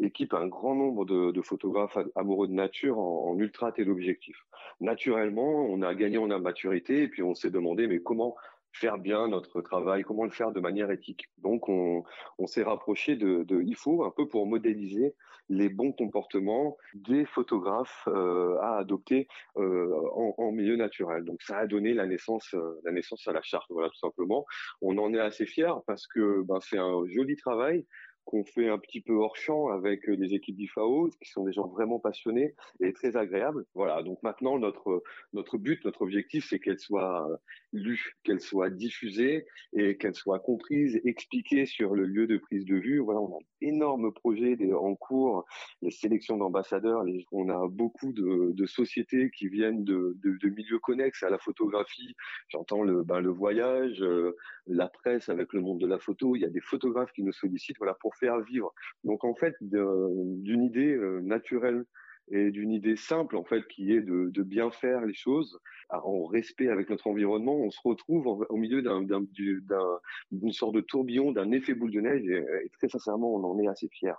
[0.01, 4.35] équipe un grand nombre de, photographes amoureux de nature en, ultra téléobjectif.
[4.81, 8.35] Naturellement, on a gagné en maturité et puis on s'est demandé mais comment
[8.71, 11.29] faire bien notre travail, comment le faire de manière éthique.
[11.39, 12.03] Donc, on,
[12.45, 15.15] s'est rapproché de, de, IFO un peu pour modéliser
[15.49, 19.27] les bons comportements des photographes euh, à adopter
[19.58, 21.25] euh, en, milieu naturel.
[21.25, 23.65] Donc, ça a donné la naissance, euh, la naissance à la charte.
[23.69, 24.45] Voilà, tout simplement.
[24.82, 27.86] On en est assez fiers parce que ben, c'est un joli travail
[28.25, 31.53] qu'on fait un petit peu hors champ avec euh, les équipes d'IFAO, qui sont des
[31.53, 33.65] gens vraiment passionnés et très agréables.
[33.73, 35.03] Voilà, donc maintenant, notre,
[35.34, 37.38] notre but, notre objectif, c'est qu'elle soit euh,
[37.73, 42.75] lue, qu'elle soit diffusée et qu'elle soit comprise, expliquée sur le lieu de prise de
[42.75, 42.99] vue.
[42.99, 45.45] Voilà, on a un énorme projet en cours,
[45.82, 47.03] les sélections d'ambassadeurs.
[47.32, 52.15] On a beaucoup de, sociétés qui viennent de, de, milieux connexes à la photographie.
[52.49, 54.36] J'entends le, ben, le voyage, euh,
[54.67, 56.36] la presse avec le monde de la photo.
[56.36, 58.74] Il y a des photographes qui nous sollicitent voilà, faire vivre.
[59.04, 61.86] Donc en fait, d'une idée euh, naturelle
[62.32, 66.69] et d'une idée simple en fait qui est de, bien faire les choses en respect
[66.69, 71.91] avec notre environnement, on se retrouve au milieu d'une sorte de tourbillon, d'un effet boule
[71.91, 74.13] de neige et, très sincèrement, on en est assez fiers.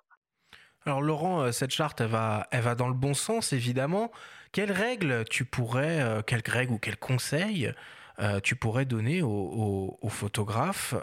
[0.87, 4.11] Alors Laurent, euh, cette charte, elle va, elle va dans le bon sens évidemment.
[4.51, 7.73] Quelles règles tu pourrais, euh, règles ou quels conseils
[8.43, 10.95] tu pourrais donner aux, photographes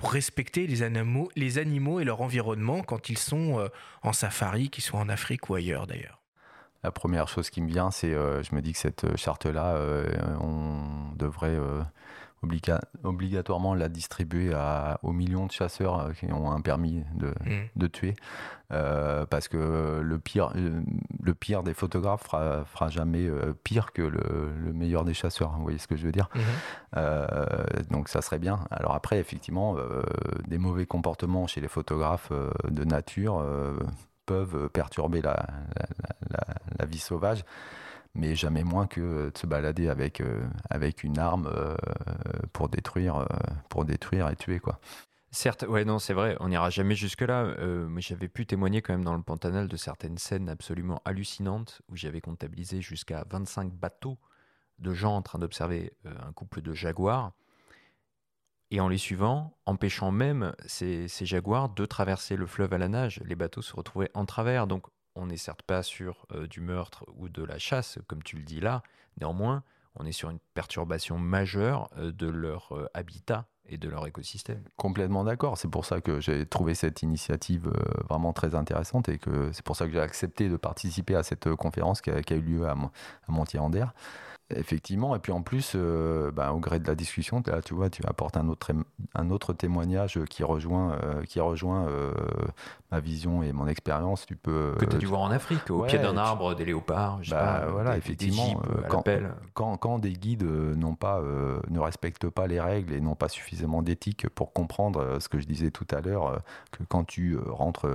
[0.00, 3.68] pour respecter les animaux, les animaux et leur environnement quand ils sont euh,
[4.02, 6.22] en safari, qu'ils soient en Afrique ou ailleurs d'ailleurs.
[6.82, 9.76] La première chose qui me vient, c'est euh, je me dis que cette euh, charte-là,
[10.40, 11.58] on devrait
[13.04, 17.68] obligatoirement la distribuer à, aux millions de chasseurs euh, qui ont un permis de, mm.
[17.76, 18.16] de tuer.
[18.72, 24.02] Euh, parce que le pire, le pire des photographes fera, fera jamais euh, pire que
[24.02, 25.50] le, meilleur des chasseurs.
[25.56, 26.28] Vous voyez ce que je veux dire?
[26.94, 27.90] Mm-hmm.
[27.90, 28.60] Donc ça serait bien.
[28.70, 29.76] Alors après, effectivement,
[30.46, 32.32] des mauvais comportements chez les photographes
[32.68, 33.44] de nature
[34.24, 35.46] peuvent perturber la,
[36.30, 36.40] la,
[36.78, 37.44] la vie sauvage
[38.14, 41.76] mais jamais moins que de se balader avec, euh, avec une arme euh,
[42.52, 43.26] pour, détruire, euh,
[43.68, 44.58] pour détruire et tuer.
[44.58, 44.80] Quoi.
[45.30, 47.54] Certes, ouais, non, c'est vrai, on n'ira jamais jusque-là,
[47.88, 51.96] mais j'avais pu témoigner quand même dans le Pantanal de certaines scènes absolument hallucinantes où
[51.96, 54.18] j'avais comptabilisé jusqu'à 25 bateaux
[54.80, 57.32] de gens en train d'observer un couple de jaguars
[58.72, 62.88] et en les suivant, empêchant même ces, ces, jaguars de traverser le fleuve à la
[62.88, 63.20] nage.
[63.24, 64.86] Les bateaux se retrouvaient en travers, donc
[65.20, 68.42] on n'est certes pas sur euh, du meurtre ou de la chasse, comme tu le
[68.42, 68.82] dis là,
[69.20, 69.62] néanmoins,
[69.96, 74.64] on est sur une perturbation majeure euh, de leur euh, habitat et de leur écosystème.
[74.76, 75.58] Complètement d'accord.
[75.58, 77.70] C'est pour ça que j'ai trouvé cette initiative
[78.08, 81.54] vraiment très intéressante et que c'est pour ça que j'ai accepté de participer à cette
[81.54, 82.76] conférence qui a, eu lieu à, à
[83.28, 83.86] Montier-Ander.
[84.56, 87.88] Effectivement, et puis en plus, euh, bah, au gré de la discussion, là, tu vois,
[87.88, 88.72] tu apportes un autre,
[89.14, 92.12] un autre témoignage qui rejoint, euh, qui rejoint euh,
[92.90, 94.26] ma vision et mon expérience.
[94.26, 97.20] Tu peux que tu as dû voir en Afrique, au pied d'un arbre, des léopards.
[97.22, 99.04] Je bah, voilà, effectivement, quand,
[99.54, 101.22] quand, quand, des guides n'ont pas,
[101.68, 105.46] ne respectent pas les règles et n'ont pas suffisamment d'éthique pour comprendre ce que je
[105.46, 106.40] disais tout à l'heure,
[106.72, 107.86] que quand tu rentres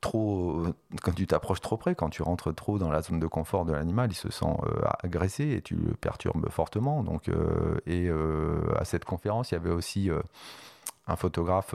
[0.00, 0.66] trop,
[1.02, 3.72] quand tu t'approches trop près, quand tu rentres trop dans la zone de confort de
[3.72, 7.02] l'animal, il se sent euh, agressé et tu le perturbes fortement.
[7.02, 10.10] Donc, euh, et euh, à cette conférence, il y avait aussi
[11.06, 11.74] un photographe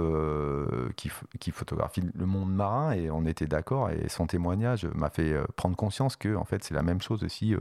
[0.96, 5.36] qui, qui, photographie le monde marin et on était d'accord et son témoignage m'a fait
[5.56, 7.56] prendre conscience que en fait c'est la même chose aussi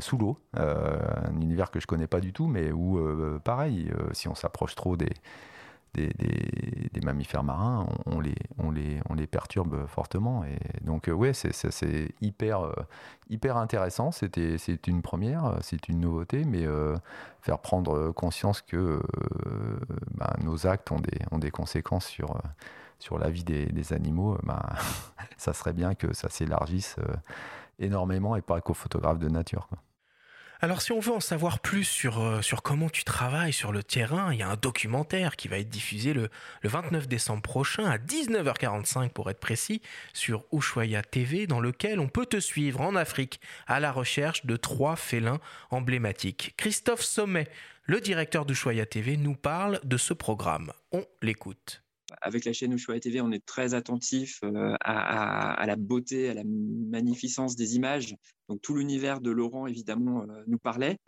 [0.00, 3.00] sous l'eau, un univers que je connais pas du tout, mais où
[3.44, 5.14] pareil, si on s'approche trop des
[5.94, 10.44] des, mammifères marins, on, les, on, les, on les perturbe fortement.
[10.44, 12.72] Et donc, euh, ouais, c'est hyper, euh,
[13.28, 14.10] hyper intéressant.
[14.10, 16.96] C'était c'est une première, c'est une nouveauté, mais euh,
[17.40, 19.00] faire prendre conscience que
[20.14, 22.40] ben, nos actes ont des, ont des conséquences sur,
[22.98, 24.62] sur la vie des, animaux, ben,
[25.36, 26.96] ça serait bien que ça s'élargisse
[27.78, 29.68] énormément et pas qu'aux photographes de nature.
[30.64, 33.82] Alors si on veut en savoir plus sur, euh, sur comment tu travailles sur le
[33.82, 36.30] terrain, il y a un documentaire qui va être diffusé le,
[36.62, 39.82] 29 décembre prochain à 19h45 pour être précis
[40.14, 44.56] sur Ushuaia TV dans lequel on peut te suivre en Afrique à la recherche de
[44.56, 46.54] trois félins emblématiques.
[46.56, 47.46] Christophe Sommet
[47.84, 50.72] le directeur d'Ushuaïa TV nous parle de ce programme.
[50.92, 51.82] On l'écoute
[52.20, 54.40] avec la chaîne Ushuaïa TV, on est très attentif
[54.80, 58.14] à, la beauté, à la magnificence des images.
[58.48, 60.98] Donc tout l'univers de Laurent, évidemment, nous parlait.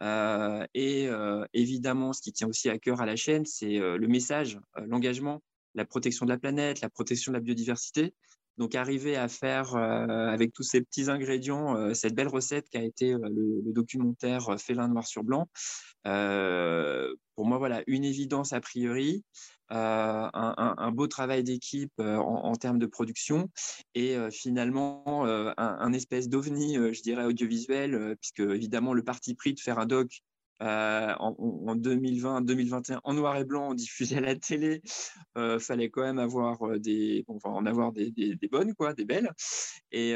[0.00, 1.08] et
[1.52, 5.42] évidemment, ce qui tient aussi à cœur à la chaîne, c'est le message, l'engagement,
[5.74, 8.14] la protection de la planète, la protection de la biodiversité.
[8.56, 13.12] Donc arriver à faire avec tous ces petits ingrédients cette belle recette qui a été
[13.12, 15.48] le, documentaire Félin noir sur blanc,
[16.04, 19.24] pour moi voilà une évidence a priori.
[19.70, 23.50] Un, beau travail d'équipe en, termes de production
[23.94, 25.24] et finalement
[25.56, 30.22] un, espèce d'ovni, je dirais, audiovisuel, puisque évidemment le parti pris de faire un doc
[30.62, 34.82] euh, en, 2020, 2021, en noir et blanc, diffusé à la télé,
[35.36, 39.32] euh, fallait quand même euh, en avoir des, bonnes, quoi, des belles.
[39.90, 40.14] Et,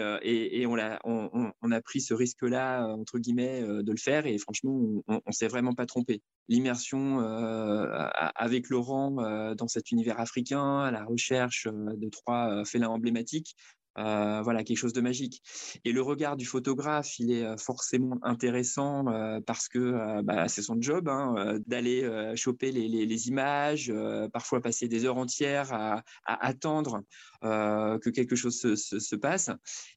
[0.67, 4.27] on, a, on, a pris ce risque-là, entre guillemets, de le faire.
[4.27, 6.23] Et franchement, on, on s'est vraiment pas trompé.
[6.49, 13.55] L'immersion avec Laurent dans cet univers africain, à la recherche de trois félins emblématiques,
[13.99, 15.43] euh, voilà, quelque chose de magique.
[15.85, 20.63] Et le regard du photographe, il est euh, forcément intéressant euh, parce que bah, c'est
[20.63, 23.93] son job hein, d'aller choper les, images,
[24.33, 27.03] parfois passer des heures entières à, attendre
[27.43, 29.51] que quelque chose se, passe.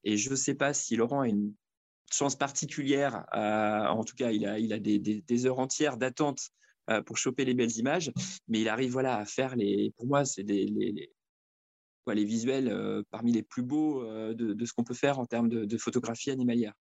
[0.03, 1.53] Et je ne sais pas si Laurent a une
[2.11, 6.49] chance particulière, en tout cas, il a, il a des, heures entières d'attente
[7.05, 8.11] pour choper les belles images,
[8.47, 9.93] mais il arrive voilà à faire les.
[9.97, 11.11] Pour moi, c'est des les,
[12.07, 15.49] les visuels euh, parmi les plus beaux euh, de, ce qu'on peut faire en termes
[15.49, 16.73] de, photographie animalière.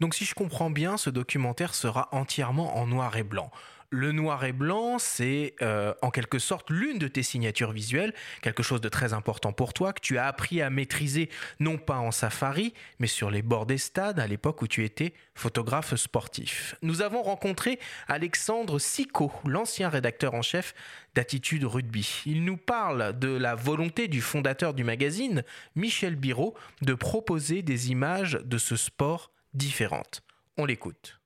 [0.00, 3.50] Donc si je comprends bien, ce documentaire sera entièrement en noir et blanc.
[3.96, 8.64] Le noir et blanc, c'est euh, en quelque sorte l'une de tes signatures visuelles, quelque
[8.64, 12.10] chose de très important pour toi, que tu as appris à maîtriser, non pas en
[12.10, 16.74] safari, mais sur les bords des stades à l'époque où tu étais photographe sportif.
[16.82, 20.74] Nous avons rencontré Alexandre Sico, l'ancien rédacteur en chef
[21.14, 22.22] d'Attitude Rugby.
[22.26, 25.44] Il nous parle de la volonté du fondateur du magazine,
[25.76, 30.22] Michel Biro, de proposer des images de ce sport différentes.
[30.56, 31.20] On l'écoute.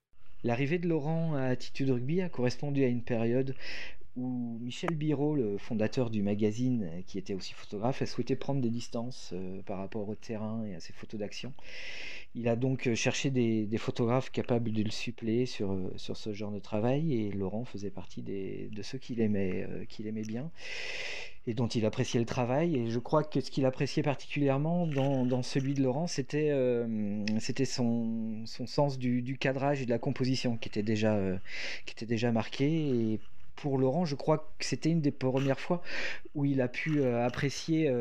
[0.44, 3.56] L'arrivée de Laurent à Attitude Rugby a correspondu à une période
[4.18, 8.70] où Michel Biro, le fondateur du magazine, qui était aussi photographe, a souhaité prendre des
[8.70, 11.52] distances euh, par rapport au terrain et à ses photos d'action.
[12.35, 16.50] Il a donc cherché des, photographes capables de le suppléer sur, euh, sur ce genre
[16.50, 20.50] de travail et Laurent faisait partie de ceux qu'il aimait, euh, qu'il aimait bien
[21.48, 22.76] et dont il appréciait le travail.
[22.76, 27.64] Et je crois que ce qu'il appréciait particulièrement dans, celui de Laurent, c'était euh, c'était
[27.64, 31.38] son, son, sens du, cadrage et de la composition qui était déjà, euh,
[31.87, 33.18] qui était déjà marqué.
[33.60, 35.82] Pour Laurent, je crois que c'était une des premières fois
[36.34, 37.92] où il a pu euh, apprécier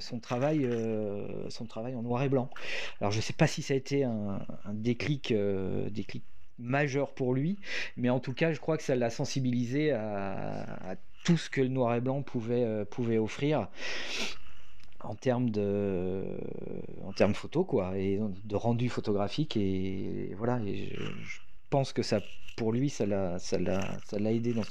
[0.00, 0.68] son travail,
[1.48, 2.50] son travail en noir et blanc.
[3.00, 4.40] Alors je ne sais pas si ça a été un,
[4.72, 5.34] déclic,
[5.90, 6.24] déclic
[6.58, 7.58] majeur pour lui,
[7.96, 11.68] mais en tout cas, je crois que ça l'a sensibilisé à, tout ce que le
[11.68, 13.66] noir et blanc pouvait, euh, pouvait offrir
[15.00, 16.22] en termes de
[17.04, 22.20] en termes photo quoi et de rendu photographique et, voilà et je, pense que ça
[22.56, 23.38] pour lui ça l'a
[24.32, 24.64] aidé dans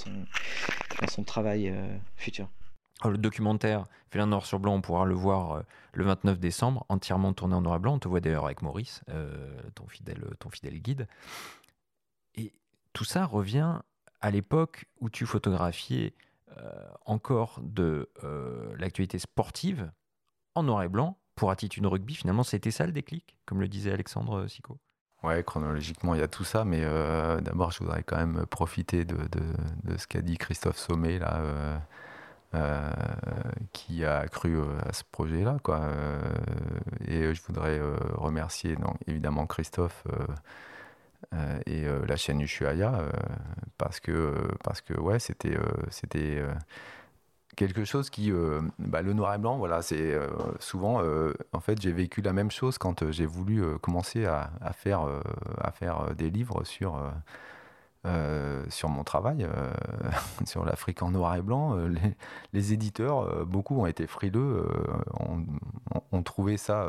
[1.08, 2.50] son travail euh, futur
[3.04, 5.62] le documentaire Félin Noir sur Blanc, on pourra le voir euh,
[5.93, 7.95] le 29 décembre, entièrement tourné en noir et blanc.
[7.95, 9.02] On te voit d'ailleurs avec Maurice,
[9.76, 11.08] ton, fidèle, ton fidèle guide.
[12.34, 12.52] Et
[12.93, 13.82] tout ça revient
[14.21, 16.15] à l'époque où tu photographiais
[16.58, 19.91] euh, encore de euh, l'actualité sportive
[20.54, 22.15] en noir et blanc pour Attitude Rugby.
[22.15, 24.80] Finalement, c'était ça le déclic, comme le disait Alexandre Sico.
[25.25, 29.05] Ouais, chronologiquement, il y a tout ça, mais euh, d'abord, je voudrais quand même profiter
[29.05, 31.41] de, de, ce qu'a dit Christophe Sommet, là,
[33.73, 34.57] qui a cru
[34.88, 35.57] à ce projet-là.
[35.63, 35.89] Quoi.
[37.07, 37.81] et je voudrais
[38.13, 40.05] remercier évidemment Christophe
[41.33, 43.09] euh, et euh, la chaîne Ushuaïa euh,
[43.77, 44.33] parce que
[44.63, 45.57] parce que ouais c'était
[45.89, 46.41] c'était
[47.55, 48.31] quelque chose qui
[48.79, 50.17] bah, le noir et blanc voilà c'est
[50.59, 51.01] souvent
[51.53, 55.07] en fait j'ai vécu la même chose quand j'ai voulu commencer à, faire
[56.17, 56.99] des livres sur
[58.69, 59.47] sur mon travail,
[60.45, 61.75] sur l'Afrique en noir et blanc.
[62.53, 64.67] Les, éditeurs, beaucoup ont été frileux,
[65.19, 65.43] ont,
[66.11, 66.87] ont, trouvé ça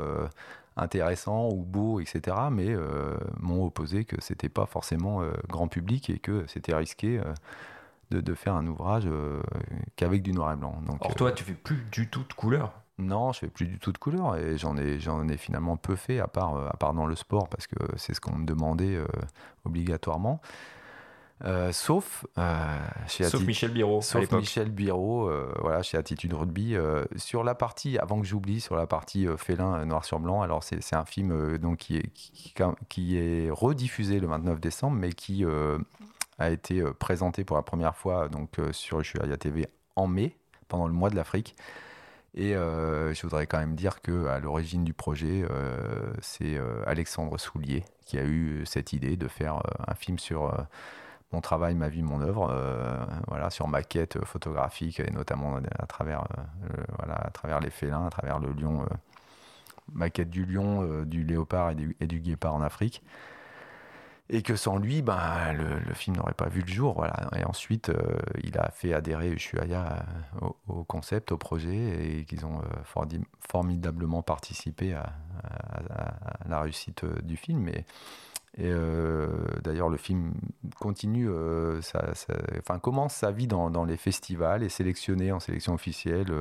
[0.77, 2.37] intéressant ou beau, etc.
[2.51, 7.19] Mais euh, m'ont opposé que c'était pas forcément euh, grand public et que c'était risqué
[7.19, 7.33] euh,
[8.11, 9.09] de, de, faire un ouvrage
[9.97, 10.81] qu'avec du noir et blanc.
[10.87, 13.79] Donc, Or toi, tu fais plus du tout de couleur non, je fais plus du
[13.79, 16.95] tout de couleur et j'en ai, j'en ai finalement peu fait à part, à part
[16.95, 18.99] dans le sport parce que c'est ce qu'on me demandait
[19.67, 20.41] obligatoirement.
[21.45, 26.75] Euh, sauf euh, chez sauf Michel Biro sauf Michel Biro euh, voilà chez Attitude Rugby
[27.17, 30.95] sur la partie avant que j'oublie sur la partie félin noir sur blanc alors c'est
[30.95, 32.55] un film donc qui est qui,
[32.89, 35.45] qui, est rediffusé le 29 décembre mais qui
[36.39, 40.37] a été présenté pour la première fois donc, sur Ushuaïa TV en mai,
[40.69, 41.57] pendant le mois de l'Afrique.
[42.35, 45.45] Et je voudrais quand même dire que à l'origine du projet,
[46.21, 50.53] c'est Alexandre Soulier qui a eu cette idée de faire un film sur
[51.33, 55.87] mon travail, ma vie, mon œuvre, euh, voilà, sur ma quête photographique et notamment à
[55.87, 58.95] travers, euh, voilà, à travers les félins, à travers le lion, euh,
[59.93, 63.03] ma quête du lion, du léopard et du, guépard en Afrique.
[64.29, 66.95] Et que sans lui, ben, le, film n'aurait pas vu le jour.
[66.95, 67.29] Voilà.
[67.37, 67.93] Et ensuite,
[68.43, 70.05] il a fait adhérer Ushuaïa
[70.67, 72.61] au, concept, au projet, et qu'ils ont
[73.49, 75.13] formidablement participé à,
[76.49, 77.69] la réussite du film.
[78.59, 79.29] Et euh,
[79.63, 80.33] d'ailleurs, le film
[80.81, 86.33] continue, euh, ça, commence sa vie dans, les festivals, est sélectionné en sélection officielle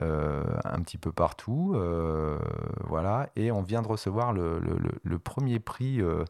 [0.00, 1.76] euh, un petit peu partout.
[2.88, 3.28] voilà.
[3.36, 6.24] Et on vient de recevoir le, premier prix euh,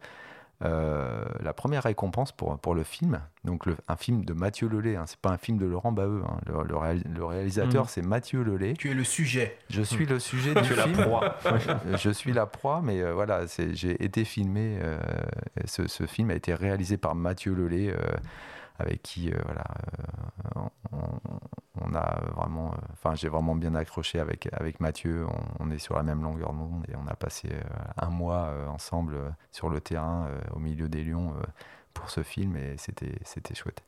[0.60, 5.04] la première récompense pour, pour le film, donc le, un film de Mathieu Lelay, hein,
[5.06, 6.38] c'est pas un film de Laurent Baheux, hein.
[6.46, 7.88] le, réalisateur mm.
[7.88, 8.74] c'est Mathieu Lelay.
[8.74, 9.58] Tu es le sujet.
[9.68, 10.96] Je suis le sujet du film.
[10.96, 11.36] La proie.
[11.96, 14.78] je suis la proie, mais euh, voilà, j'ai été filmé.
[14.82, 14.98] Euh,
[15.66, 17.94] ce, ce, film a été réalisé par Mathieu Lelay
[18.84, 19.64] avec qui euh, voilà,
[20.56, 20.60] euh,
[21.80, 25.26] on, a vraiment, euh, enfin j'ai vraiment bien accroché avec, avec Mathieu,
[25.58, 27.48] on, est sur la même longueur d'onde et on a passé
[27.96, 31.34] un mois ensemble sur le terrain au milieu des lions
[31.92, 33.84] pour ce film et c'était chouette.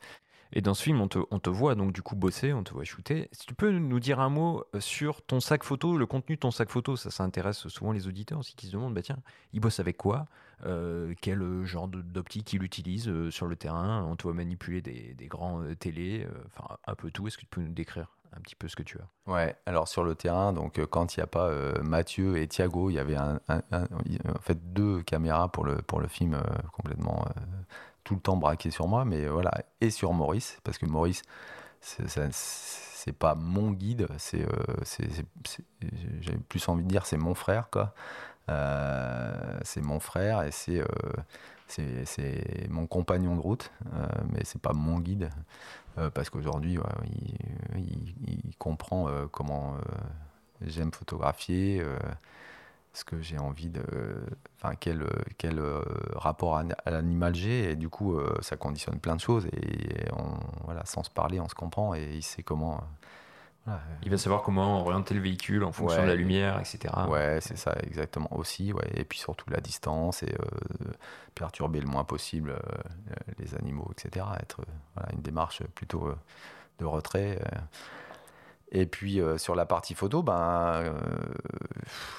[0.53, 2.73] Et dans ce film, on te, on te, voit donc du coup bosser, on te
[2.73, 3.27] voit shooter.
[3.33, 6.51] Si tu peux nous dire un mot sur ton sac photo, le contenu de ton
[6.51, 9.19] sac photo, ça, ça intéresse souvent les auditeurs aussi qui se demandent, bah tiens,
[9.51, 10.25] il bosse avec quoi?
[10.65, 14.03] Euh, quel euh, genre d'optique il utilise euh, sur le terrain.
[14.03, 17.27] On te voit manipuler des, des grands télés, enfin un peu tout.
[17.27, 19.31] Est-ce que tu peux nous décrire un petit peu ce que tu as?
[19.31, 22.93] Ouais, alors sur le terrain, donc quand il n'y a pas Mathieu et Thiago, il
[22.93, 23.41] y avait en
[24.41, 26.41] fait deux caméras pour le, pour le film
[26.73, 27.25] complètement
[28.03, 31.23] tout le temps braqué sur moi, mais voilà, et sur Maurice, parce que Maurice,
[31.81, 34.45] c'est pas mon guide, c'est,
[36.21, 37.93] j'ai plus envie de dire, c'est mon frère, quoi.
[38.49, 40.85] Euh, c'est mon frère et c'est euh,
[41.67, 45.29] c'est mon compagnon de route, euh, mais c'est pas mon guide
[46.13, 46.77] parce qu'aujourd'hui
[47.75, 49.73] il, comprend comment
[50.61, 51.83] j'aime photographier,
[52.93, 53.81] ce que j'ai envie de,
[54.55, 55.03] enfin quel
[55.39, 55.59] quel
[56.13, 60.85] rapport à, l'animal j'ai et du coup ça conditionne plein de choses et on, voilà
[60.85, 62.83] sans se parler on se comprend et il sait comment
[64.03, 66.93] il va savoir comment orienter le véhicule en fonction de la lumière, etc.
[67.09, 68.71] Ouais, c'est ça, exactement aussi.
[68.71, 68.89] Ouais.
[68.95, 70.91] Et puis surtout la distance et euh,
[71.35, 74.25] perturber le moins possible euh, les animaux, etc.
[74.39, 74.61] Être
[74.95, 76.15] voilà, une démarche plutôt euh,
[76.79, 77.39] de retrait.
[78.71, 80.91] Et puis euh, sur la partie photo, ben, euh,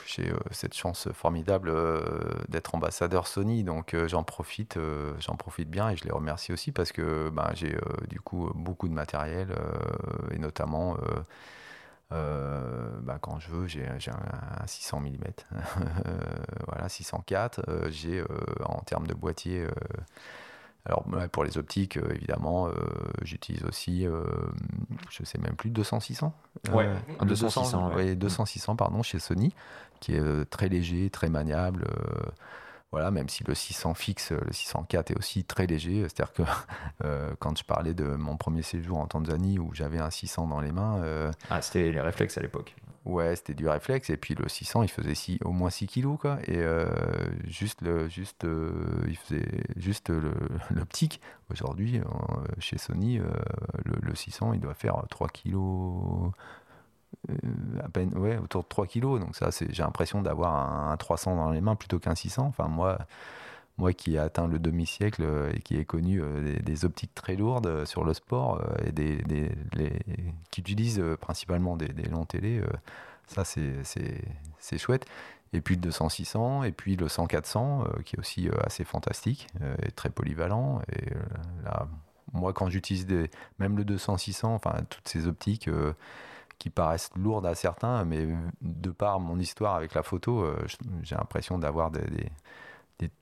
[0.06, 1.72] j'ai euh, cette chance formidable
[2.48, 4.78] d'être ambassadeur Sony, donc j'en profite,
[5.18, 7.76] j'en profite bien et je les remercie aussi parce que ben, j'ai
[8.08, 9.54] du coup beaucoup de matériel
[10.30, 10.96] et notamment
[12.10, 15.16] ben, quand je veux, j'ai un, 600 mm,
[16.66, 17.90] voilà 604.
[17.90, 18.24] j'ai
[18.64, 19.66] en termes de boîtier
[20.88, 22.72] alors pour les optiques, euh, évidemment, euh,
[23.22, 24.24] j'utilise aussi, euh,
[25.10, 26.32] je sais même plus, 200-600
[26.72, 26.88] Ouais,
[27.22, 28.16] 200-600.
[28.16, 29.54] 200-600, pardon, chez Sony,
[30.00, 31.86] qui est très léger, très maniable.
[32.90, 36.02] Voilà, même si le 600 fixe, le 604 est aussi très léger.
[36.02, 36.42] C'est-à-dire que
[37.38, 40.72] quand je parlais de mon premier séjour en Tanzanie où j'avais un 600 dans les
[40.72, 41.30] mains.
[41.50, 42.74] ah, c'était les réflexes à l'époque.
[43.08, 44.10] Ouais, c'était du réflexe.
[44.10, 46.38] Et puis le 600, il faisait au moins 6 kilos, quoi.
[46.46, 46.86] Et euh,
[47.46, 50.12] juste, le, juste, euh, il faisait juste
[50.70, 51.20] l'optique.
[51.50, 52.04] Aujourd'hui, euh,
[52.58, 53.18] chez Sony,
[53.84, 56.32] le, 600, il doit faire 3 kilos.
[57.82, 59.20] À peine, ouais, autour de 3 kilos.
[59.20, 62.46] Donc, ça, j'ai l'impression d'avoir un, 300 dans les mains plutôt qu'un 600.
[62.46, 62.98] Enfin, moi
[63.76, 66.20] moi qui ai atteint le demi-siècle et qui ai connu
[66.64, 69.22] des, optiques très lourdes sur le sport et des,
[70.50, 72.60] qui utilisent principalement des, longs télés,
[73.28, 75.06] ça, c'est chouette.
[75.52, 79.48] Et puis le 200-600, et puis le 100-400, euh, qui est aussi euh, assez fantastique
[79.62, 80.82] euh, et très polyvalent.
[80.92, 81.06] Et
[81.64, 81.88] là,
[82.32, 83.06] moi, quand j'utilise
[83.58, 85.70] même le 200-600, enfin, toutes ces optiques
[86.58, 88.26] qui paraissent lourdes à certains, mais
[88.62, 90.44] de par mon histoire avec la photo,
[91.02, 92.30] j'ai l'impression d'avoir des,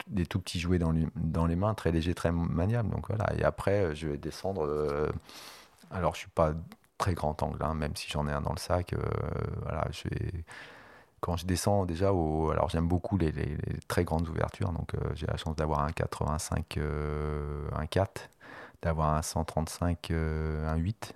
[0.07, 2.89] des, tout petits jouets dans, les mains, très légers, très maniables.
[2.89, 3.27] Donc voilà.
[3.37, 5.13] Et après, je vais descendre.
[5.91, 6.55] alors, je suis pas
[6.99, 8.93] très grand angle, hein, même si j'en ai un dans le sac.
[8.93, 8.99] Euh,
[9.63, 10.09] voilà, je
[11.21, 12.51] quand je descends déjà au.
[12.51, 13.33] Alors j'aime beaucoup les,
[13.89, 18.31] très grandes ouvertures, donc euh, j'ai la chance d'avoir un 85, euh, un 4,
[18.83, 21.15] d'avoir un 135, un 8,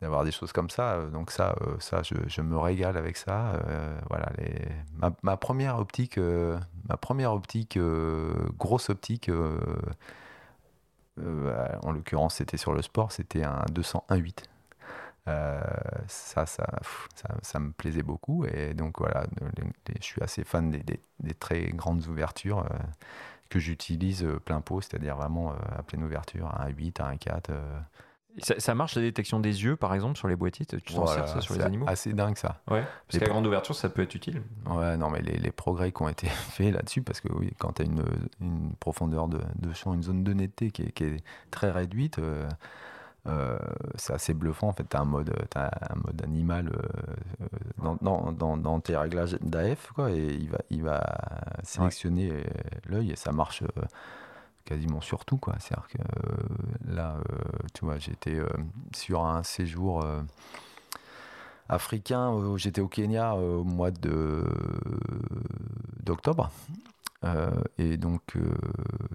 [0.00, 1.06] d'avoir des choses comme ça.
[1.12, 3.60] Donc ça, ça je, me régale avec ça.
[4.08, 7.78] voilà, les, ma, ma, première optique, ma première optique,
[8.58, 9.30] grosse optique
[11.82, 14.44] en l'occurrence, c'était sur le sport, c'était un 201.8.
[15.28, 15.60] Euh,
[16.08, 16.66] ça, ça,
[17.42, 18.44] ça, me plaisait beaucoup.
[18.46, 19.26] Et donc voilà,
[20.00, 22.78] je suis assez fan des, très grandes ouvertures euh,
[23.48, 27.52] que j'utilise euh, plein pot, c'est-à-dire vraiment à pleine ouverture, à 1.8, à 1.4.
[28.38, 31.40] Ça, marche la détection des yeux, par exemple, sur les boîtiers Tu t'en sers ça
[31.40, 31.86] sur les animaux?
[31.88, 32.60] assez dingue ça.
[32.70, 34.42] Ouais, parce qu'à grande ouverture, ça peut être utile.
[34.66, 37.82] Ouais, non, mais les, progrès qui ont été faits là-dessus, parce que oui, quand tu
[37.82, 38.04] as une,
[38.40, 42.20] une, profondeur de, de, champ, une zone de netteté qui est, qui est très réduite,
[43.26, 43.58] euh,
[43.96, 44.88] c'est assez bluffant en fait.
[44.88, 47.46] Tu as un mode, as un mode animal euh,
[47.82, 51.02] dans, dans, dans, dans, tes réglages d'AF quoi, et il va, il va
[51.62, 52.32] sélectionner
[52.86, 53.82] l'œil et ça marche euh,
[54.70, 55.40] quasiment sur tout.
[55.58, 55.98] C'est-à-dire que
[56.92, 57.16] là,
[57.74, 58.38] tu vois, j'étais
[58.94, 60.06] sur un séjour
[61.68, 63.90] africain, j'étais au Kenya au mois
[66.00, 66.50] d'octobre.
[67.24, 68.54] Euh, et donc, euh,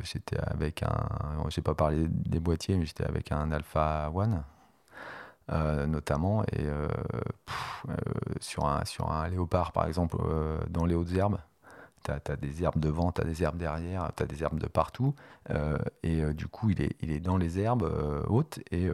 [0.04, 1.50] j'étais avec un.
[1.50, 4.44] J'ai pas parlé des boîtiers, mais j'étais avec un Alpha One,
[5.52, 6.44] euh, notamment.
[6.54, 6.68] Et
[8.40, 10.18] sur un léopard, par exemple,
[10.70, 11.40] dans les hautes herbes,
[12.06, 14.68] tu as, des herbes devant, tu as des herbes derrière, tu as des herbes de
[14.68, 15.14] partout.
[16.04, 17.90] et du coup, il est, dans les herbes
[18.28, 18.90] hautes et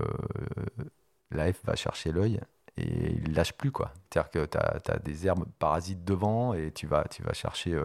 [1.32, 2.39] l'AF va chercher l'œil
[2.78, 3.72] et il lâche plus.
[4.09, 4.57] C'est-à-dire que tu
[4.91, 7.80] as, des herbes parasites devant et tu vas, tu vas chercher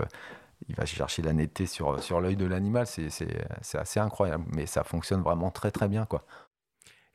[0.68, 2.86] il va chercher la netteté sur, sur l'œil de l'animal.
[2.86, 6.06] C'est assez incroyable, mais ça fonctionne vraiment très très bien.
[6.06, 6.24] quoi.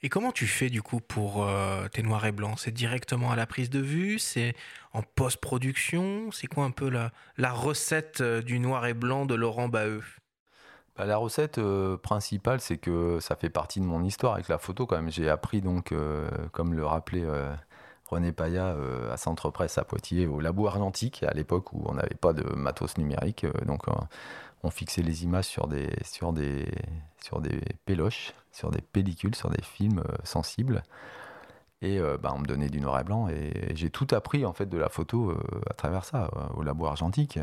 [0.04, 3.36] Et comment tu fais du coup pour euh, tes noirs et blancs C'est directement à
[3.36, 4.18] la prise de vue?
[4.18, 4.56] C'est
[4.94, 6.32] en post-production?
[6.32, 7.12] C'est quoi un peu la,
[7.52, 10.04] recette euh, du noir et blanc de Laurent Baheux
[10.98, 14.58] bah, La recette euh, principale, c'est que ça fait partie de mon histoire avec la
[14.58, 15.12] photo quand même.
[15.12, 15.94] J'ai appris donc,
[16.52, 17.28] comme le rappelait
[18.08, 18.76] René Paya
[19.12, 22.44] à Centre Presse à Poitiers, au Labo Atlantique, à l'époque où on n'avait pas de
[22.56, 23.46] matos numérique.
[23.68, 23.84] Donc,
[24.64, 26.68] on fixait les images sur des, sur des,
[27.24, 30.84] sur des péloches, sur des pellicules, sur des films sensibles.
[31.84, 33.28] Et bah, on me donnait du noir et blanc.
[33.28, 35.36] Et, j'ai tout appris en fait de la photo
[35.68, 37.40] à travers ça, au Labo Argentique.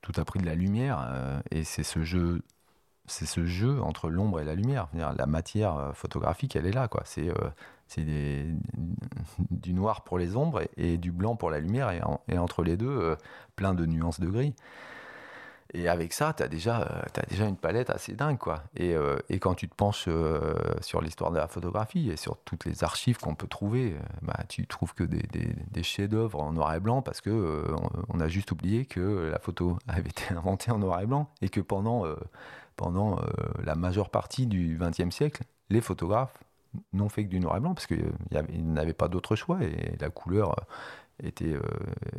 [0.00, 1.42] tout appris de la lumière.
[1.52, 2.42] et c'est ce jeu
[3.06, 4.88] c'est ce jeu entre l'ombre et la lumière.
[4.94, 6.88] La matière photographique, elle est là.
[6.88, 7.02] quoi.
[7.04, 7.32] C'est
[9.50, 11.90] du noir pour les ombres et, du blanc pour la lumière,
[12.28, 13.16] et, entre les deux, euh,
[13.56, 14.54] plein de nuances de gris.
[15.74, 18.38] Et avec ça, tu as, déjà, euh, as déjà une palette assez dingue.
[18.38, 18.62] Quoi.
[18.76, 20.08] Et, euh, quand tu te penches
[20.80, 24.66] sur l'histoire de la photographie et sur toutes les archives qu'on peut trouver, bah, tu
[24.66, 27.66] trouves que des, chefs-d'œuvre en noir et blanc parce que
[28.08, 31.48] on, a juste oublié que la photo avait été inventée en noir et blanc et
[31.48, 32.04] que pendant,
[32.76, 33.18] pendant
[33.64, 36.38] la majeure partie du XXe siècle, les photographes
[36.92, 38.12] non fait que du noir et blanc parce qu'il
[38.72, 41.60] n'avait pas d'autre choix et la couleur euh, était, euh,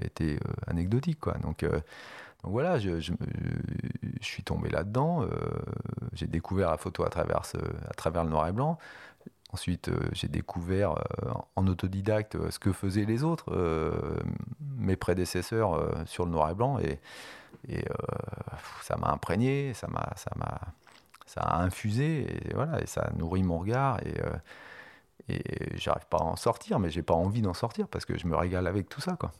[0.01, 1.19] était euh, anecdotique.
[1.19, 1.33] Quoi.
[1.39, 1.65] Donc,
[2.43, 2.99] voilà, je,
[4.21, 5.25] suis tombé là-dedans.
[6.13, 7.43] j'ai découvert la photo à travers,
[8.23, 8.77] le noir et blanc.
[9.51, 10.95] Ensuite, j'ai découvert
[11.55, 13.53] en autodidacte ce que faisaient les autres,
[14.77, 16.99] mes prédécesseurs sur le noir et blanc, et,
[18.81, 20.59] ça m'a imprégné, ça m'a, ça m'a,
[21.33, 24.35] ça a infusé et voilà et ça nourrit mon regard et euh,
[25.29, 28.27] et j'arrive pas à en sortir mais j'ai pas envie d'en sortir parce que je
[28.27, 29.31] me régale avec tout ça quoi.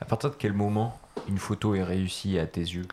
[0.00, 2.86] À partir de quel moment une photo est réussie à tes yeux?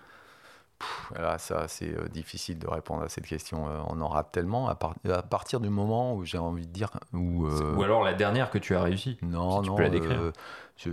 [1.16, 3.68] Là, ça, c'est euh, difficile de répondre à cette question.
[3.68, 4.68] Euh, on en rate tellement.
[4.68, 4.78] À,
[5.10, 6.90] à partir du moment où j'ai envie de dire.
[7.14, 9.18] Où, Ou alors la dernière que tu as réussi.
[9.22, 9.62] Non, non.
[9.62, 10.32] Tu peux la décrire.
[10.76, 10.90] Je,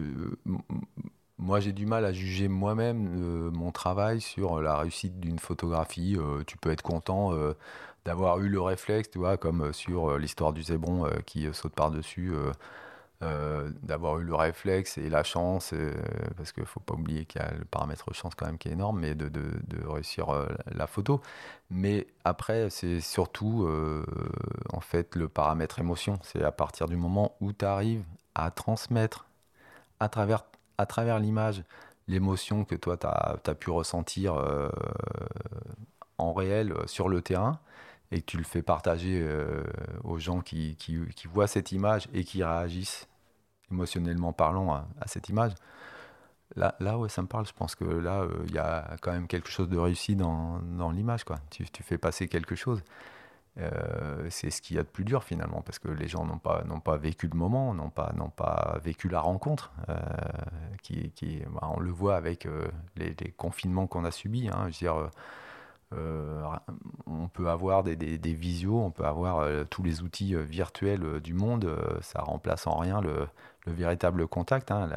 [1.42, 6.16] moi, j'ai du mal à juger moi-même euh, mon travail sur la réussite d'une photographie.
[6.16, 7.54] Euh, tu peux être content euh,
[8.04, 11.74] d'avoir eu le réflexe, tu vois, comme sur l'histoire du zébron qui saute
[13.22, 15.72] par-dessus, d'avoir eu le réflexe et la chance,
[16.36, 18.68] parce qu'il ne faut pas oublier qu'il y a le paramètre chance quand même qui
[18.68, 20.26] est énorme, mais de, de, réussir
[20.72, 21.20] la photo.
[21.70, 23.68] Mais après, c'est surtout,
[24.72, 26.18] en fait, le paramètre émotion.
[26.22, 28.04] C'est à partir du moment où tu arrives
[28.34, 29.26] à transmettre
[30.00, 30.44] à travers
[30.78, 31.62] à travers l'image
[32.08, 34.68] l'émotion que toi, tu as, pu ressentir euh,
[36.18, 37.58] en réel euh, sur le terrain
[38.10, 39.62] et que tu le fais partager euh,
[40.04, 43.08] aux gens qui, qui, voient cette image et qui réagissent
[43.72, 45.52] émotionnellement parlant à, cette image.
[46.54, 47.46] Là, là, ouais, ça me parle.
[47.46, 50.90] Je pense que là, il y a quand même quelque chose de réussi dans, dans
[50.90, 51.24] l'image.
[51.50, 52.82] Tu, tu fais passer quelque chose.
[53.58, 56.38] Euh, c'est ce qu'il y a de plus dur finalement, parce que les gens n'ont
[56.38, 59.72] pas, n'ont pas vécu le moment, n'ont pas, n'ont pas vécu la rencontre.
[59.88, 59.98] Euh,
[60.82, 62.66] qui, qui bah, on le voit avec euh,
[62.96, 64.48] les, confinements qu'on a subis.
[64.48, 65.10] Hein, je veux dire,
[67.06, 71.70] on peut avoir des, des, visios, on peut avoir tous les outils virtuels du monde,
[72.00, 73.26] ça remplace en rien le,
[73.66, 74.88] le véritable contact, hein,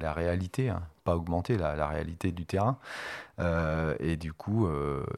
[0.00, 2.78] la, réalité, hein, pas augmenter la, réalité du terrain.
[4.00, 4.68] et du coup,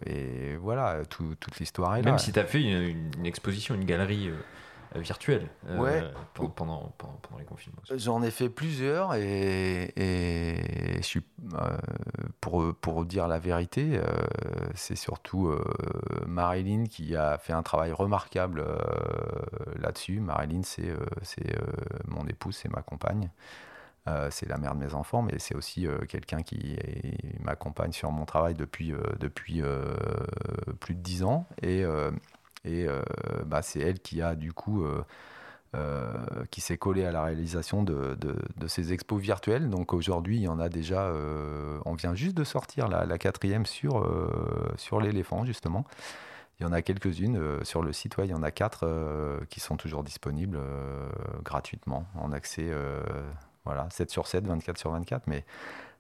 [0.07, 2.11] et voilà, toute l'histoire est là.
[2.11, 4.37] Même si tu as fait une, exposition, une galerie euh,
[4.95, 6.11] virtuel euh,
[6.55, 7.83] pendant, pendant, les confinements.
[7.95, 11.25] J'en ai fait plusieurs et, je suis,
[11.55, 11.79] euh,
[12.41, 14.01] pour, pour dire la vérité,
[14.75, 15.55] c'est surtout
[16.27, 18.65] Marilyn qui a fait un travail remarquable
[19.77, 20.21] là-dessus.
[20.21, 21.57] Marilyn, c'est c'est
[22.07, 23.31] mon épouse, c'est ma compagne.
[24.31, 26.77] c'est la mère de mes enfants, mais c'est aussi quelqu'un qui
[27.41, 29.63] m'accompagne sur mon travail depuis, depuis
[30.81, 31.47] plus de dix ans.
[31.63, 31.85] Et,
[32.65, 33.03] et euh,
[33.47, 35.05] bah, c'est elle qui a du coup euh,
[35.75, 36.13] euh,
[36.51, 39.69] qui s'est collée à la réalisation de, de, ces expos virtuelles.
[39.69, 41.13] Donc aujourd'hui, il y en a déjà,
[41.85, 44.07] on vient juste de sortir la, quatrième sur,
[44.77, 45.85] sur l'éléphant, justement.
[46.59, 48.89] Il y en a quelques-unes sur le site, il y en a quatre
[49.51, 50.59] qui sont toujours disponibles
[51.45, 52.73] gratuitement, en accès
[53.65, 55.45] voilà, 7 sur 7, 24 sur 24, mais,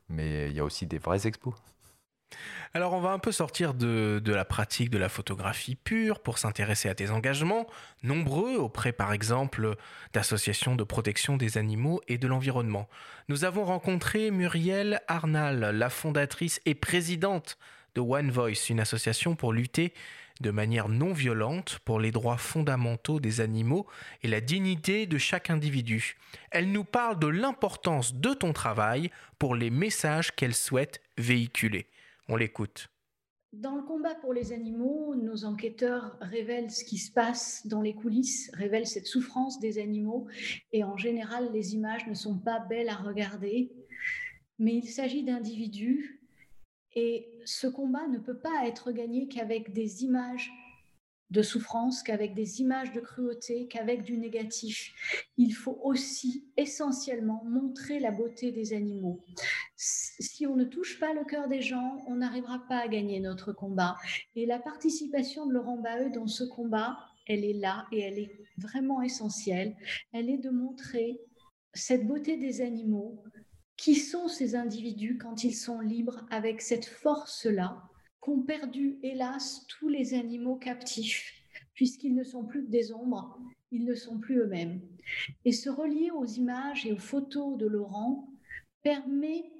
[0.08, 1.54] mais il y a aussi des vraies expos.
[2.74, 6.88] Alors on va un peu sortir de, la pratique de la photographie pure pour s'intéresser
[6.88, 7.66] à tes engagements,
[8.02, 9.76] nombreux auprès par exemple
[10.12, 12.88] d'associations de protection des animaux et de l'environnement.
[13.28, 17.58] Nous avons rencontré Muriel Arnal, la fondatrice et présidente
[17.94, 19.94] de One Voice, une association pour lutter
[20.40, 23.86] de manière non violente pour les droits fondamentaux des animaux
[24.22, 26.16] et la dignité de chaque individu.
[26.50, 31.88] Elle nous parle de l'importance de ton travail pour les messages qu'elle souhaite véhiculer.
[32.28, 32.88] On l'écoute.
[33.54, 37.94] Dans le combat pour les animaux, nos enquêteurs révèlent ce qui se passe dans les
[37.94, 40.26] coulisses, révèlent cette souffrance des animaux.
[40.72, 43.72] Et en général, les images ne sont pas belles à regarder,
[44.58, 46.20] mais il s'agit d'individus.
[46.94, 50.50] Et ce combat ne peut pas être gagné qu'avec des images
[51.30, 54.92] de souffrance, qu'avec des images de cruauté, qu'avec du négatif.
[55.36, 59.20] Il faut aussi essentiellement montrer la beauté des animaux.
[59.76, 63.52] Si on ne touche pas le cœur des gens, on n'arrivera pas à gagner notre
[63.52, 63.96] combat.
[64.36, 68.32] Et la participation de Laurent Baheu dans ce combat, elle est là et elle est
[68.56, 69.76] vraiment essentielle.
[70.12, 71.20] Elle est de montrer
[71.74, 73.22] cette beauté des animaux.
[73.76, 77.80] Qui sont ces individus quand ils sont libres avec cette force-là
[78.28, 81.32] qu'ont perdu, hélas, tous les animaux captifs,
[81.72, 84.82] puisqu'ils ne sont plus que des ombres, ils ne sont plus eux-mêmes.
[85.46, 88.28] Et se relier aux images et aux photos de Laurent
[88.82, 89.50] permet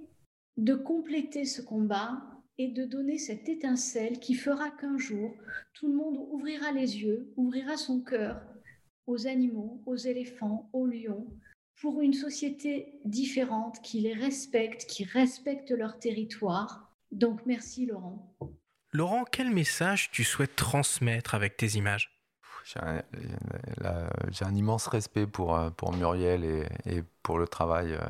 [0.59, 2.23] de compléter ce combat
[2.59, 5.33] et de donner cette étincelle qui fera qu'un jour,
[5.73, 8.43] tout le monde ouvrira les yeux, ouvrira son cœur
[9.07, 11.27] aux animaux, aux éléphants, aux lions,
[11.81, 18.35] pour une société différente qui les respecte, qui respecte leur territoire donc merci Laurent.
[18.93, 22.15] Laurent, quel message tu souhaites transmettre avec tes images?
[22.65, 26.45] J'ai un, immense respect pour, euh, pour Muriel
[26.85, 28.01] et, pour le travail euh,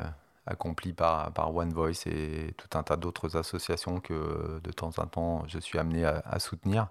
[0.46, 5.06] accompli par, par One Voice et tout un tas d'autres associations que de temps en
[5.06, 6.88] temps je suis amené à, soutenir.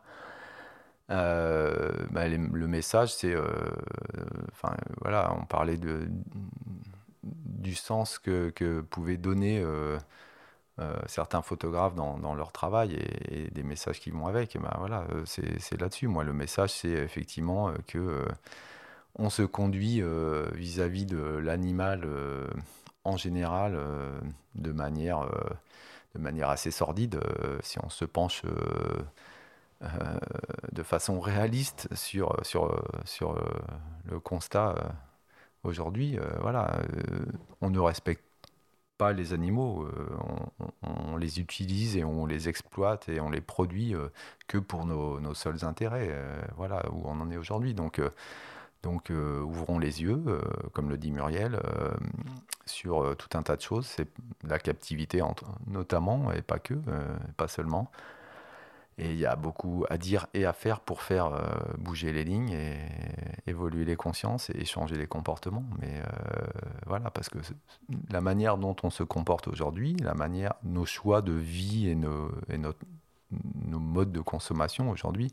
[1.09, 3.35] Euh, bah, le message, c'est,
[4.53, 6.09] enfin voilà, on parlait de,
[7.23, 9.97] du sens que, que pouvait donner euh,
[11.07, 12.93] certains photographes dans, leur travail
[13.29, 14.57] et, des messages qui vont avec.
[14.57, 16.07] ben voilà, euh, c'est là-dessus.
[16.07, 18.25] Moi, le message, c'est effectivement euh, que
[19.19, 20.03] on se conduit
[20.53, 22.07] vis-à-vis de l'animal
[23.03, 23.75] en général
[24.53, 25.27] de manière
[26.13, 27.19] de manière assez sordide.
[27.63, 28.43] si on se penche
[29.81, 33.43] de façon réaliste sur sur sur
[34.05, 34.75] le constat
[35.63, 36.79] aujourd'hui, voilà,
[37.61, 38.26] on ne respecte
[38.97, 43.95] pas les animaux, euh, on, les utilise et on les exploite et on les produit
[43.95, 44.07] euh,
[44.47, 46.09] que pour nos, seuls intérêts.
[46.11, 47.73] Euh, voilà où on en est aujourd'hui.
[47.73, 48.01] Donc,
[48.83, 50.23] donc ouvrons les yeux,
[50.73, 51.59] comme le dit Muriel,
[52.65, 53.85] sur tout un tas de choses.
[53.85, 54.07] C'est
[54.43, 55.21] la captivité
[55.67, 56.75] notamment, et pas que,
[57.35, 57.91] pas seulement.
[58.99, 61.43] Et il y a beaucoup à dire et à faire pour faire euh,
[61.77, 62.79] bouger les lignes et
[63.45, 65.65] évoluer les consciences et changer les comportements.
[65.79, 66.47] Mais euh,
[66.87, 67.37] voilà, parce que
[68.09, 72.31] la manière dont on se comporte aujourd'hui, la manière, nos choix de vie et nos,
[73.69, 75.31] modes de consommation aujourd'hui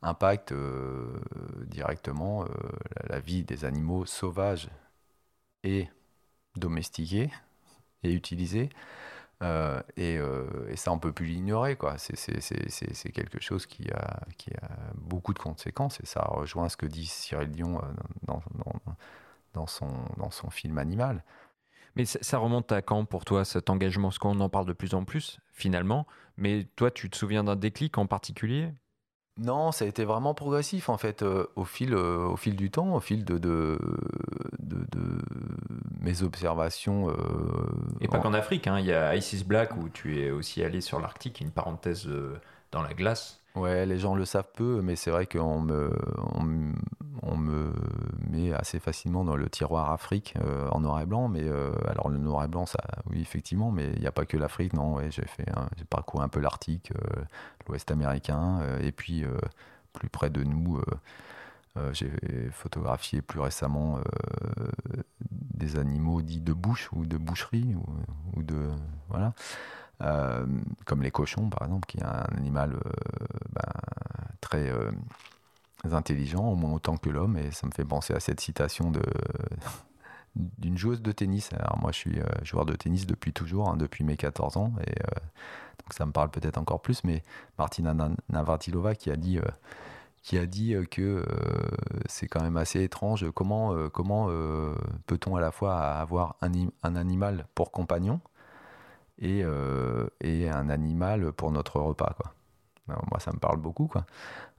[0.00, 1.20] impactent euh,
[1.66, 2.46] directement
[3.08, 4.70] la, vie des animaux sauvages
[5.64, 5.88] et
[6.56, 7.30] domestiqués
[8.04, 8.70] et utilisés.
[9.42, 11.76] Euh, euh, et, ça, on peut plus l'ignorer.
[11.98, 14.20] C'est quelque chose qui a,
[14.94, 16.00] beaucoup de conséquences.
[16.00, 17.82] Et ça rejoint ce que dit Cyril Dion euh,
[19.54, 21.22] dans, son, dans son film Animal.
[21.96, 24.08] Mais ça, remonte à quand pour toi cet engagement?
[24.08, 26.06] Parce qu'on en parle de plus en plus finalement.
[26.36, 28.70] Mais toi, tu te souviens d'un déclic en particulier?
[29.38, 32.70] Non, ça a été vraiment progressif en fait euh, au, fil, euh, au fil du
[32.70, 33.78] temps, au fil de, de,
[36.00, 37.10] mes observations.
[37.10, 37.14] Euh,
[38.00, 38.78] Et pas qu'en Afrique, hein.
[38.78, 42.08] il y a Isis Black où tu es aussi allé sur l'Arctique, une parenthèse
[42.72, 43.40] dans la glace.
[43.56, 45.90] Ouais, les gens le savent peu, mais c'est vrai qu'on me,
[46.34, 46.72] on,
[47.34, 47.72] me
[48.30, 51.28] met assez facilement dans le tiroir Afrique euh, en noir et blanc.
[51.28, 52.78] Mais euh, alors le noir et blanc, ça,
[53.10, 54.72] oui, effectivement, mais il n'y a pas que l'Afrique.
[54.72, 55.46] Non, j'ai fait,
[55.76, 57.22] j'ai parcouru un peu l'Arctique, euh,
[57.68, 59.24] l'Ouest américain, et puis
[59.92, 60.80] plus près de nous.
[61.92, 62.10] j'ai
[62.52, 63.98] photographié plus récemment
[65.30, 67.74] des animaux dits de bouche ou de boucherie
[68.36, 68.68] ou, de
[69.08, 69.32] voilà
[70.84, 72.78] comme les cochons par exemple, qui est un animal
[73.52, 73.72] ben,
[74.42, 74.70] très
[75.94, 79.02] intelligent, au moins autant que l'homme, et ça me fait penser à cette citation de
[80.36, 81.50] d'une joueuse de tennis.
[81.54, 84.94] Alors moi je suis joueur de tennis depuis toujours, hein, depuis mes 14 ans, et
[85.80, 87.22] donc ça me parle peut-être encore plus, mais
[87.58, 87.94] Martina
[88.28, 89.40] Navratilova qui a dit
[90.22, 91.24] qui a dit que
[92.06, 94.28] c'est quand même assez étrange comment, comment
[95.06, 96.50] peut-on à la fois avoir un,
[96.82, 98.20] un, animal pour compagnon
[99.18, 102.14] et, euh, et un animal pour notre repas.
[102.16, 102.32] Quoi.
[103.10, 103.86] moi, ça me parle beaucoup.
[103.86, 104.04] Quoi.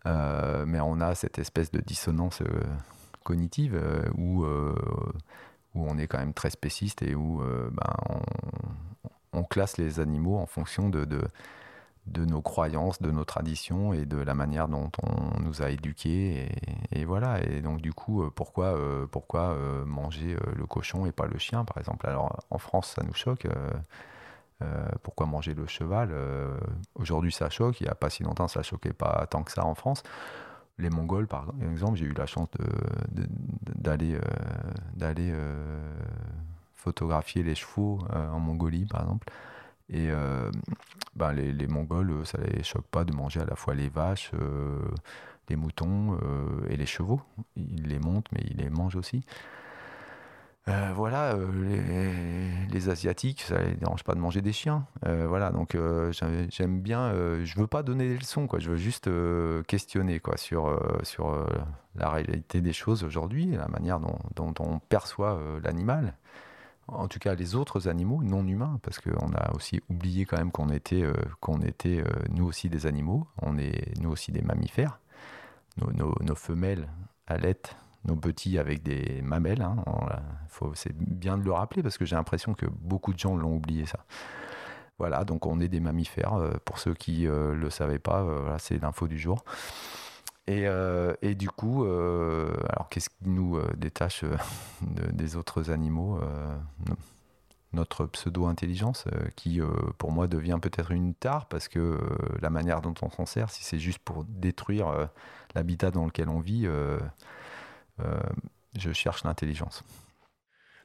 [0.08, 2.62] Euh, mais on a cette espèce de dissonance euh,
[3.24, 3.80] cognitive
[4.18, 4.46] où, où
[5.76, 7.42] on est quand même très spéciste et où
[7.72, 8.22] ben,
[9.34, 11.22] on, classe les animaux en fonction de, de,
[12.06, 16.48] de, nos croyances, de nos traditions et de la manière dont on nous a éduqués.
[16.94, 17.44] Et, et voilà.
[17.44, 18.80] Et donc, du coup, pourquoi,
[19.12, 22.08] pourquoi manger le cochon et pas le chien, par exemple?
[22.08, 23.46] Alors, en France, ça nous choque.
[24.64, 26.58] Euh, pourquoi manger le cheval euh,
[26.96, 27.80] Aujourd'hui, ça choque.
[27.82, 30.04] Il n'y a pas si longtemps, ça choquait pas tant que ça en France.
[30.80, 32.50] Les Mongols, par exemple, j'ai eu la chance
[33.76, 34.20] d'aller
[35.32, 35.94] euh,
[36.76, 39.28] photographier les chevaux en Mongolie, par exemple.
[39.90, 40.10] Et
[41.16, 44.32] ben les, les, Mongols, ça les choque pas de manger à la fois les vaches,
[45.50, 46.20] les moutons
[46.70, 47.22] et les chevaux.
[47.56, 49.24] Ils les montent, mais ils les mangent aussi.
[50.70, 54.86] Euh, voilà, euh, les, Asiatiques, ça les dérange pas de manger des chiens.
[55.06, 55.78] Euh, voilà, donc
[56.50, 57.12] j'aime bien.
[57.44, 58.60] je veux pas donner des leçons, quoi.
[58.60, 59.10] Je veux juste
[59.68, 61.48] questionner, quoi, sur sur
[61.96, 66.14] la réalité des choses aujourd'hui, la manière dont, on perçoit l'animal.
[66.88, 70.52] En tout cas, les autres animaux non humains, parce qu'on a aussi oublié quand même
[70.52, 71.04] qu'on était,
[71.66, 73.28] était nous aussi des animaux.
[73.42, 75.00] On est nous aussi des mammifères.
[75.78, 76.88] Nos, nos, nos femelles
[77.28, 77.76] allaitent
[78.06, 79.62] nos petits avec des mamelles.
[79.62, 79.78] Hein,
[80.74, 83.86] c'est bien de le rappeler parce que j'ai l'impression que beaucoup de gens l'ont oublié
[83.86, 84.00] ça.
[85.00, 86.34] Voilà, donc on est des mammifères.
[86.34, 89.44] Euh, pour ceux qui ne euh, le savaient pas, euh, c'est l'info du jour.
[90.50, 94.24] Et, du coup, alors qu'est-ce qui nous détache
[95.12, 96.22] des autres animaux
[97.74, 99.04] Notre pseudo-intelligence,
[99.36, 99.60] qui
[99.98, 102.00] pour moi devient peut-être une tare parce que
[102.42, 105.10] la manière dont on s'en sert, si c'est juste pour détruire
[105.54, 106.66] l'habitat dans lequel on vit,
[108.78, 109.84] je cherche l'intelligence.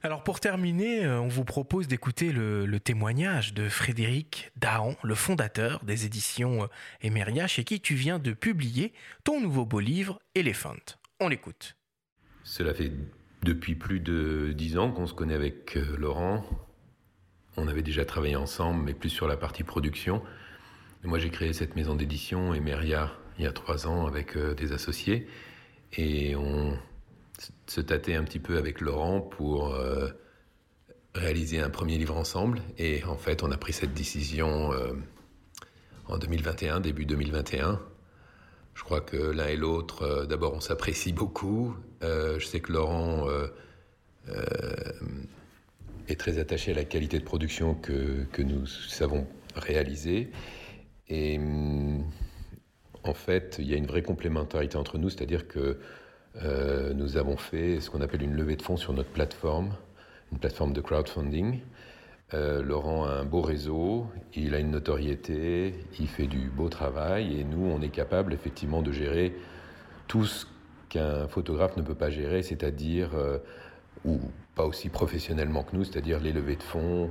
[0.05, 5.81] Alors pour terminer, euh, on vous propose d'écouter le, témoignage de Frédéric Dahan, le fondateur
[5.85, 6.67] des éditions euh,
[7.01, 8.91] Emeria, chez qui tu viens de publier
[9.23, 10.97] ton nouveau beau livre Elephant.
[11.21, 11.77] On l'écoute.
[12.43, 12.91] Cela fait
[13.43, 16.43] depuis plus de dix ans qu'on se connaît avec Laurent.
[17.55, 20.21] On avait déjà travaillé ensemble, mais plus sur la partie production.
[21.05, 24.73] Et moi, j'ai créé cette maison d'édition Emeria il y a trois ans avec des
[24.73, 25.27] associés.
[25.93, 26.77] Et on,
[27.73, 30.09] se tâter un petit peu avec Laurent pour euh,
[31.15, 32.61] réaliser un premier livre ensemble.
[32.77, 34.93] Et en fait, on a pris cette décision euh,
[36.07, 37.81] en 2021, début 2021.
[38.75, 41.75] Je crois que l'un et l'autre, euh, d'abord, on s'apprécie beaucoup.
[42.01, 43.27] je sais que Laurent
[46.07, 50.29] est très attaché à la qualité de production que, que nous savons réaliser.
[51.07, 52.03] Et hum,
[53.03, 55.79] en fait, il y a une vraie complémentarité entre nous, c'est-à-dire que
[56.41, 59.75] euh, nous avons fait ce qu'on appelle une levée de fonds sur notre plateforme,
[60.31, 61.59] une plateforme de crowdfunding.
[62.33, 67.39] Euh, Laurent a un beau réseau, il a une notoriété, il fait du beau travail
[67.39, 69.35] et nous, on est capable effectivement de gérer
[70.07, 70.47] tout ce
[70.89, 73.37] qu'un photographe ne peut pas gérer, c'est-à-dire, euh,
[74.03, 74.19] ou
[74.55, 77.09] pas aussi professionnellement que nous, c'est-à-dire les levées de fonds,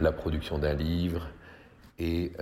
[0.00, 1.28] la production d'un livre
[1.98, 2.32] et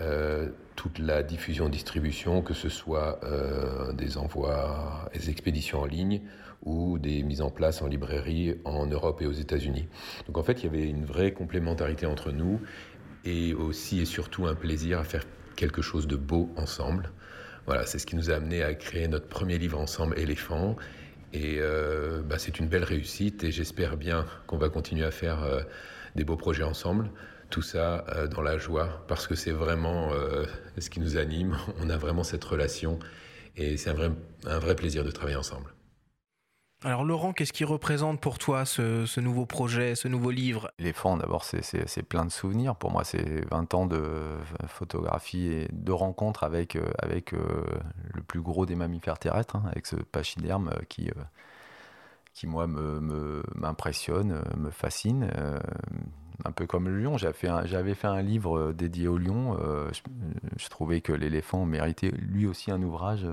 [0.76, 6.20] toute la diffusion-distribution, que ce soit euh, des envois, des expéditions en ligne
[6.62, 9.88] ou des mises en place en librairie en Europe et aux États-Unis.
[10.26, 12.60] Donc en fait, il y avait une vraie complémentarité entre nous
[13.24, 15.24] et aussi et surtout un plaisir à faire
[15.56, 17.10] quelque chose de beau ensemble.
[17.66, 20.76] Voilà, c'est ce qui nous a amené à créer notre premier livre ensemble, Éléphant.
[21.32, 21.58] Et
[22.24, 25.44] bah, c'est une belle réussite et j'espère bien qu'on va continuer à faire
[26.14, 27.10] des beaux projets ensemble.
[27.50, 30.10] Tout ça dans la joie parce que c'est vraiment
[30.78, 31.56] ce qui nous anime.
[31.80, 32.98] On a vraiment cette relation
[33.56, 34.10] et c'est un vrai,
[34.46, 35.72] un vrai plaisir de travailler ensemble.
[36.84, 40.70] Alors Laurent, qu'est-ce qui représente pour toi ce, nouveau projet, ce nouveau livre?
[40.78, 42.76] L'éléphant, d'abord, c'est plein de souvenirs.
[42.76, 44.02] Pour moi, c'est 20 ans de
[44.68, 47.64] photographie et de rencontres avec, euh, avec euh,
[48.12, 51.10] le plus gros des mammifères terrestres, hein, avec ce pachyderme euh, qui,
[52.34, 55.30] qui moi, m'impressionne, me, me, fascine.
[56.44, 59.56] Un peu comme le lion, j'avais fait, un, livre dédié au lion.
[59.92, 60.00] Je,
[60.56, 63.26] je, trouvais que l'éléphant méritait lui aussi un ouvrage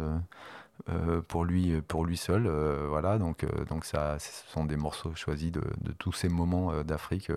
[0.89, 3.18] euh, pour lui pour lui seul euh, voilà.
[3.18, 5.62] Donc euh, donc ça ce sont des morceaux choisis de,
[5.97, 7.32] tous ces moments d'Afrique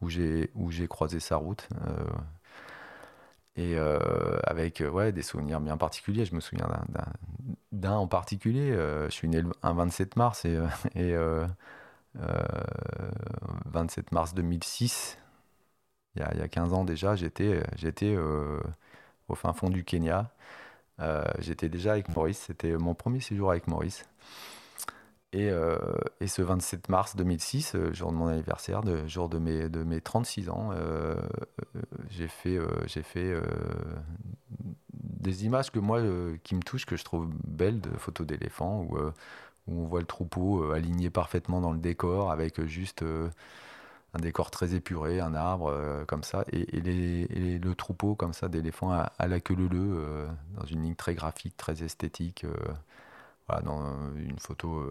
[0.00, 1.68] où j'ai où j'ai croisé sa route
[3.56, 3.76] et
[4.44, 6.26] avec ouais des souvenirs bien particuliers.
[6.26, 6.68] Je me souviens
[7.72, 11.16] d'un en particulier je suis né un 27 mars et
[13.66, 15.18] 27 mars 2006
[16.14, 19.84] il y, a, il y a 15 ans déjà j'étais j'étais au fin fond du
[19.84, 20.32] Kenya
[21.00, 24.04] euh, j'étais déjà avec Maurice, c'était mon premier séjour avec Maurice.
[25.32, 25.76] Et, euh,
[26.26, 30.48] ce 27 mars 2006, euh, jour de mon anniversaire, jour de mes, de mes 36
[30.48, 30.70] ans,
[32.10, 33.34] j'ai fait, j'ai fait
[34.92, 36.00] des images que moi,
[36.42, 38.98] qui me touchent, que je trouve belles, de photos d'éléphants, où,
[39.66, 43.02] où, on voit le troupeau aligné parfaitement dans le décor, avec juste
[44.16, 48.92] un décor très épuré, un arbre euh, comme ça, et, le troupeau comme ça d'éléphants
[48.92, 50.26] à, la queue leu euh,
[50.58, 52.54] dans une ligne très graphique, très esthétique, euh,
[53.48, 54.84] voilà, dans une photo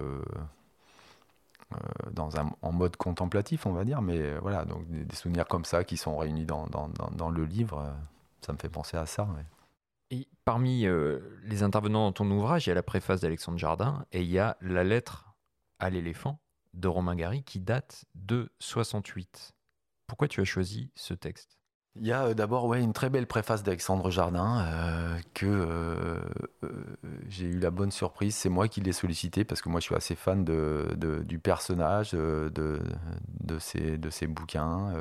[2.11, 5.83] dans un, en mode contemplatif, on va dire, mais voilà, donc des, souvenirs comme ça
[5.83, 6.69] qui sont réunis dans,
[7.29, 7.91] le livre,
[8.41, 9.27] ça me fait penser à ça.
[10.11, 10.85] Et parmi
[11.43, 14.39] les intervenants dans ton ouvrage, il y a la préface d'Alexandre Jardin et il y
[14.39, 15.35] a la lettre
[15.79, 16.39] à l'éléphant
[16.73, 19.53] de Romain Gary qui date de 68.
[20.07, 21.57] Pourquoi tu as choisi ce texte?
[21.97, 26.19] Il y a euh, d'abord ouais, une très belle préface d'Alexandre Jardin euh, que euh,
[27.29, 28.35] j'ai eu la bonne surprise.
[28.35, 32.11] C'est moi qui l'ai sollicité parce que moi je suis assez fan de, du personnage,
[32.11, 34.93] de, de, ses, de bouquins.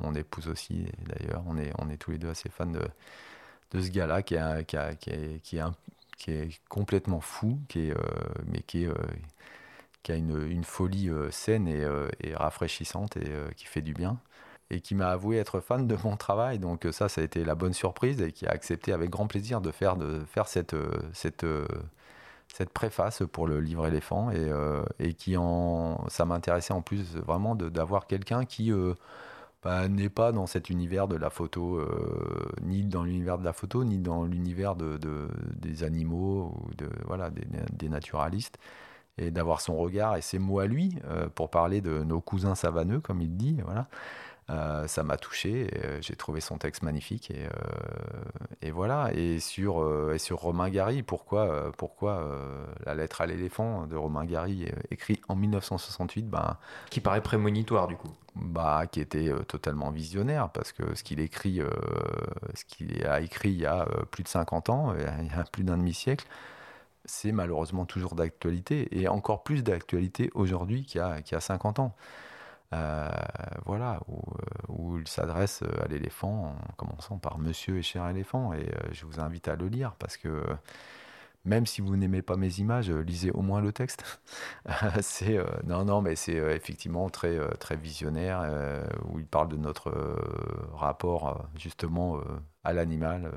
[0.00, 1.42] mon épouse aussi d'ailleurs.
[1.46, 2.80] On est, on est tous les deux assez fans de,
[3.72, 4.76] de ce gars-là qui, est, qui,
[5.56, 5.64] est
[6.16, 7.94] qui est complètement fou, qui est,
[8.46, 8.90] mais qui est
[10.04, 14.18] qui a une, folie euh, saine euh, et, rafraîchissante et euh, qui fait du bien
[14.70, 16.58] et qui m'a avoué être fan de mon travail.
[16.58, 19.60] Donc ça, ça a été la bonne surprise et qui a accepté avec grand plaisir
[19.60, 20.74] de faire, de faire cette,
[21.12, 21.44] cette,
[22.52, 24.50] cette préface pour le livre éléphant et,
[24.98, 28.72] et qui en, ça m'intéressait en plus vraiment d'avoir quelqu'un qui
[29.64, 31.80] bah, n'est pas dans cet univers de la photo,
[32.62, 34.98] ni dans l'univers de la photo, ni dans l'univers de,
[35.56, 36.70] des animaux ou
[37.06, 38.58] voilà, des, naturalistes
[39.18, 42.54] et d'avoir son regard et ses mots à lui euh, pour parler de nos cousins
[42.54, 43.58] savanneux, comme il dit.
[43.64, 43.86] Voilà.
[44.50, 47.48] Euh, ça m'a touché, euh, j'ai trouvé son texte magnifique et,
[48.60, 49.10] et voilà.
[49.14, 52.28] Et sur, et sur Romain Gary, pourquoi, pourquoi
[52.84, 56.58] la lettre à l'éléphant de Romain Gary, écrit en 1968, ben,
[56.90, 61.60] qui paraît prémonitoire du coup bah, qui était totalement visionnaire parce que ce qu'il écrit,
[62.54, 65.62] ce qu'il a écrit il y a plus de 50 ans, il y a plus
[65.62, 66.26] d'un demi-siècle,
[67.04, 71.94] c'est malheureusement toujours d'actualité, et encore plus d'actualité aujourd'hui qu'il y, a 50 ans.
[72.74, 73.08] Euh,
[73.66, 78.52] voilà, où, euh, où il s'adresse à l'éléphant en commençant par Monsieur et cher éléphant,
[78.52, 80.42] et euh, je vous invite à le lire parce que
[81.44, 84.20] même si vous n'aimez pas mes images, lisez au moins le texte.
[85.02, 88.42] c'est non, non, mais c'est effectivement très très visionnaire
[89.06, 89.92] où il parle de notre
[90.72, 92.20] rapport justement
[92.64, 93.30] à l'animal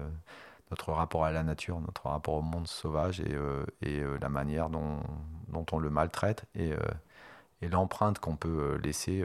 [0.72, 4.70] notre rapport à la nature, notre rapport au monde sauvage et, euh, euh, la manière
[4.70, 5.00] dont,
[5.48, 6.78] dont, on le maltraite et, euh,
[7.62, 9.24] et l'empreinte qu'on peut laisser,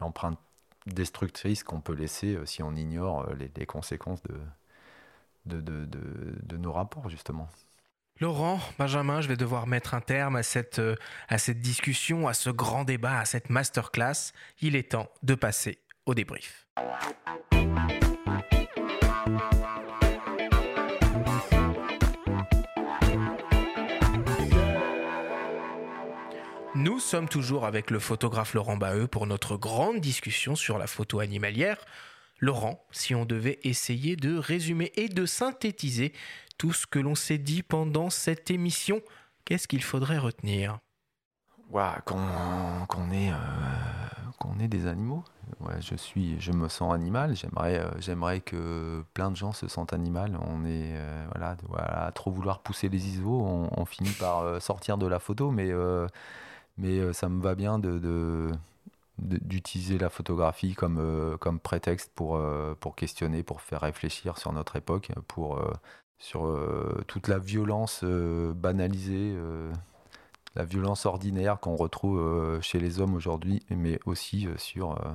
[0.00, 0.38] l'empreinte
[0.86, 4.34] destructrice qu'on peut laisser si on ignore les, les conséquences de,
[5.46, 5.86] de, de,
[6.42, 7.48] de, nos rapports, justement.
[8.20, 10.80] Laurent, Benjamin, je vais devoir mettre un terme à cette,
[11.28, 14.32] à cette discussion, à ce grand débat, à cette masterclass.
[14.60, 16.66] Il est temps de passer au débrief.
[26.82, 31.20] Nous sommes toujours avec le photographe Laurent Baheux pour notre grande discussion sur la photo
[31.20, 31.76] animalière.
[32.40, 36.12] Laurent, si on devait essayer de résumer et de synthétiser
[36.58, 39.00] tout ce que l'on s'est dit pendant cette émission,
[39.44, 40.80] qu'est-ce qu'il faudrait retenir?
[41.70, 45.22] Qu'on est, euh, des animaux.
[45.78, 47.36] Je suis, je me sens animal.
[47.36, 50.36] J'aimerais, euh, j'aimerais que plein de gens se sentent animal.
[50.44, 51.26] On est, euh,
[51.68, 55.70] voilà, trop vouloir pousser les ISO, on, finit par euh, sortir de la photo, mais,
[56.76, 58.50] mais ça me va bien de,
[59.18, 62.40] d'utiliser la photographie comme, comme prétexte pour,
[62.80, 65.60] pour questionner, pour faire réfléchir sur notre époque, pour
[66.18, 66.48] sur
[67.06, 69.36] toute la violence banalisée
[70.54, 75.12] la violence ordinaire qu'on retrouve euh, chez les hommes aujourd'hui, mais aussi euh, sur, euh,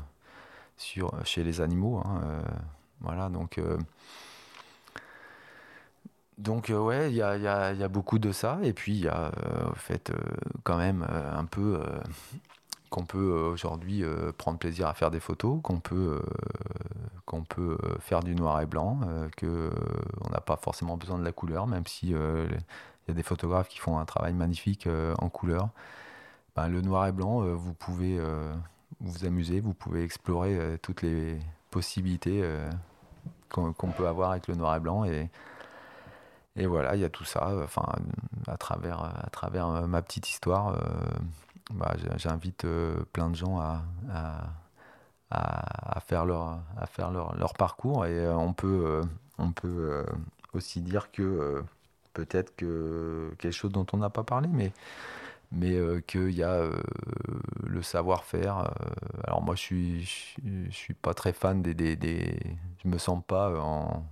[0.78, 1.98] sur, chez les animaux.
[1.98, 2.22] Hein,
[3.02, 3.60] voilà, donc.
[6.38, 9.32] Donc ouais, il y a, beaucoup de ça, et puis il y a
[9.66, 10.12] en fait
[10.64, 11.82] quand même un peu
[12.92, 14.04] qu'on peut aujourd'hui
[14.38, 16.22] prendre plaisir à faire des photos, qu'on peut,
[17.26, 17.44] qu'on
[18.00, 19.00] faire du noir et blanc,
[19.36, 19.72] que
[20.22, 22.14] on n'a pas forcément besoin de la couleur, même si
[23.08, 25.70] il y a des photographes qui font un travail magnifique euh, en couleur.
[26.56, 28.54] Ben, le noir et blanc, euh, vous pouvez euh,
[29.00, 31.40] vous amuser, vous pouvez explorer toutes les
[31.72, 32.44] possibilités
[33.50, 35.06] qu'on peut avoir avec le noir et blanc.
[36.58, 37.52] Et voilà, il y a tout ça.
[37.64, 37.86] Enfin,
[38.48, 40.78] à travers, à travers ma petite histoire,
[41.72, 42.66] bah, j'invite
[43.14, 43.84] plein de gens à,
[45.30, 48.06] à, faire, leur, à faire leur, leur parcours.
[48.06, 49.02] Et on peut,
[49.38, 50.06] on peut
[50.54, 51.64] aussi dire que
[52.18, 54.72] peut-être que quelque chose dont on n'a pas parlé, mais,
[55.52, 56.82] mais euh, qu'il y a euh,
[57.64, 58.60] le savoir-faire.
[58.60, 58.68] Euh,
[59.24, 62.40] alors moi, je suis, je, suis pas très fan des, des, des,
[62.84, 64.04] je me sens pas en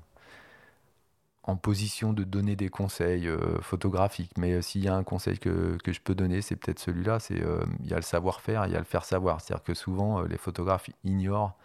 [1.48, 3.30] en position de donner des conseils
[3.62, 4.32] photographiques.
[4.38, 7.42] Mais s'il y a un conseil que, que je peux donner, c'est peut-être celui-là, c'est
[7.82, 9.42] il y a le savoir-faire, il y a le faire savoir.
[9.42, 11.56] C'est-à-dire que souvent, les photographes ignorent,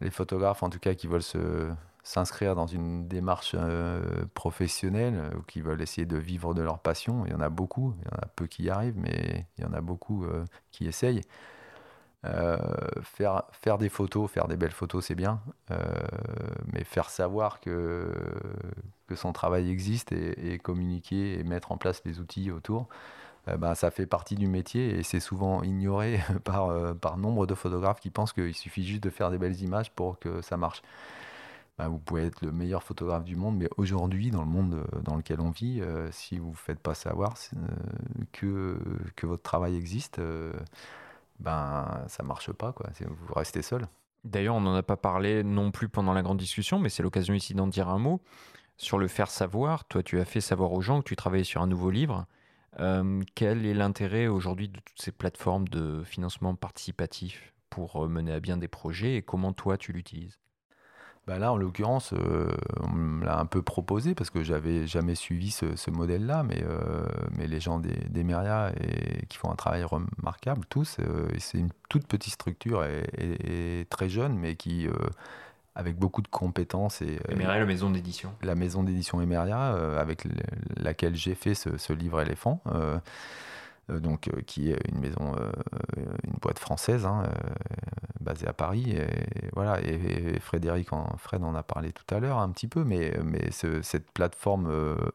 [0.00, 1.72] les photographes en tout cas qui veulent se,
[2.06, 4.00] s'inscrire dans une démarche euh,
[4.34, 7.26] professionnelle ou qui veulent essayer de vivre de leur passion.
[7.26, 9.64] Il y en a beaucoup, il y en a peu qui y arrivent, mais il
[9.64, 11.22] y en a beaucoup euh, qui essayent.
[12.34, 12.56] Euh,
[13.02, 15.40] faire, faire des photos, faire des belles photos, c'est bien,
[16.72, 18.12] mais faire savoir que,
[19.06, 22.88] que son travail existe et, communiquer et mettre en place les outils autour,
[23.58, 28.00] ben, ça fait partie du métier et c'est souvent ignoré par, par nombre de photographes
[28.00, 30.82] qui pensent qu'il suffit juste de faire des belles images pour que ça marche.
[31.78, 35.00] Bah, vous pouvez être le meilleur photographe du monde, mais aujourd'hui, dans le monde euh,
[35.02, 37.58] dans lequel on vit, euh, si vous ne faites pas savoir euh,
[38.32, 38.78] que,
[39.14, 40.18] que votre travail existe,
[41.38, 42.72] ben, ça marche pas.
[42.72, 42.90] Quoi.
[43.00, 43.86] Vous restez seul.
[44.24, 47.34] D'ailleurs, on n'en a pas parlé non plus pendant la grande discussion, mais c'est l'occasion
[47.34, 48.20] ici d'en dire un mot.
[48.76, 51.62] Sur le faire savoir, toi, tu as fait savoir aux gens que tu travaillais sur
[51.62, 52.26] un nouveau livre.
[53.34, 58.56] quel est l'intérêt aujourd'hui de toutes ces plateformes de financement participatif pour mener à bien
[58.56, 60.38] des projets et comment toi tu l'utilises?
[61.26, 62.52] Bah là, en l'occurrence, euh,
[62.82, 67.04] on me l'a un peu proposé parce que j'avais jamais suivi ce, modèle-là, mais, euh,
[67.36, 71.70] mais les gens des, des et, qui font un travail remarquable, tous, euh, c'est une
[71.88, 74.86] toute petite structure et, très jeune, mais qui,
[75.74, 77.02] avec beaucoup de compétences.
[77.02, 78.32] Et, Emeria, la maison d'édition.
[78.42, 80.22] La maison d'édition Emeria, avec
[80.76, 82.62] laquelle j'ai fait ce, ce livre éléphant.
[83.90, 85.50] Euh, donc, euh, qui est une maison, euh,
[86.24, 87.24] une boîte française, hein,
[88.20, 88.90] basée à Paris.
[88.90, 89.06] Et,
[89.54, 93.12] voilà, et, Frédéric, en, Fred en a parlé tout à l'heure un petit peu, mais,
[93.50, 94.70] cette plateforme,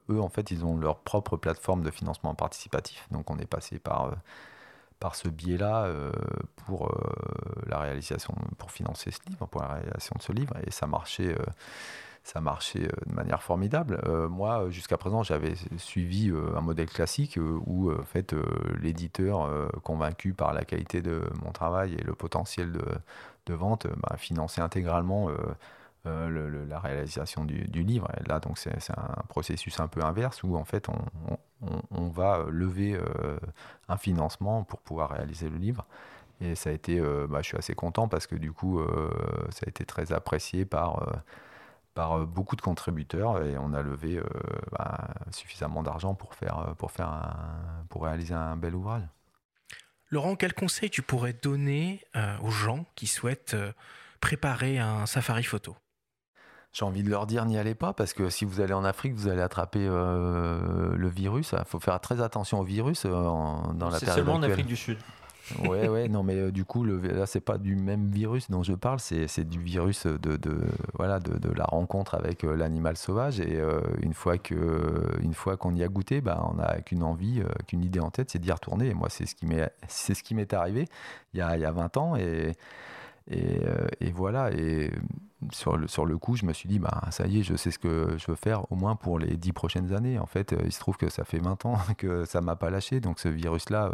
[0.10, 3.08] eux, en fait, ils ont leur propre plateforme de financement participatif.
[3.12, 4.12] Donc, on est passé par
[5.00, 5.92] par ce biais-là
[6.68, 6.92] pour
[7.66, 11.36] la réalisation, pour financer ce livre, pour la réalisation de ce livre, et ça marchait
[12.24, 14.00] ça marchait euh, de manière formidable.
[14.06, 18.36] Euh, moi, jusqu'à présent, j'avais suivi euh, un modèle classique où, en fait,
[18.82, 19.50] l'éditeur,
[19.84, 22.84] convaincu par la qualité de mon travail et le potentiel de,
[23.46, 25.30] de vente, bah, finançait intégralement
[26.06, 28.08] la réalisation du, livre.
[28.28, 31.38] Là, donc, c'est un processus un peu inverse où, en fait, on,
[31.92, 33.00] on, va lever
[33.88, 35.86] un financement pour pouvoir réaliser le livre.
[36.40, 37.00] Et ça a été,
[37.30, 38.82] bah, je suis assez content parce que du coup,
[39.52, 41.06] ça a été très apprécié par
[41.94, 44.24] par euh, beaucoup de contributeurs et on a levé euh,
[44.72, 47.36] bah, suffisamment d'argent pour, faire, euh, pour, faire
[47.90, 49.04] pour réaliser un bel ouvrage.
[50.10, 52.04] Laurent, quel conseil tu pourrais donner
[52.42, 53.56] aux gens qui souhaitent
[54.20, 55.78] préparer un safari photo?
[56.74, 59.14] J'ai envie de leur dire n'y allez pas parce que si vous allez en Afrique,
[59.14, 61.56] vous allez attraper le virus.
[61.58, 64.76] Il faut faire très attention au virus dans la période C'est seulement en Afrique du
[64.76, 64.98] Sud
[65.64, 68.64] ouais, ouais, non, mais euh, du coup, le, là, c'est pas du même virus dont
[68.64, 70.62] je parle, c'est du virus de,
[70.96, 73.40] voilà, de, la rencontre avec euh, l'animal sauvage.
[73.40, 78.00] Et euh, une fois qu'on y a goûté, bah, on a qu'une envie, qu'une idée
[78.00, 78.88] en tête, c'est d'y retourner.
[78.88, 80.88] Et moi, c'est ce qui m'est, arrivé
[81.34, 82.16] il y, a, y a 20 ans.
[82.16, 82.54] Et,
[83.30, 84.52] et, voilà.
[84.52, 84.92] Et
[85.52, 87.72] sur le, sur le coup, je me suis dit, bah, ça y est, je sais
[87.72, 90.20] ce que je veux faire au moins pour les 10 prochaines années.
[90.20, 93.00] En fait, il se trouve que ça fait 20 ans que ça m'a pas lâché.
[93.00, 93.92] Donc, ce virus-là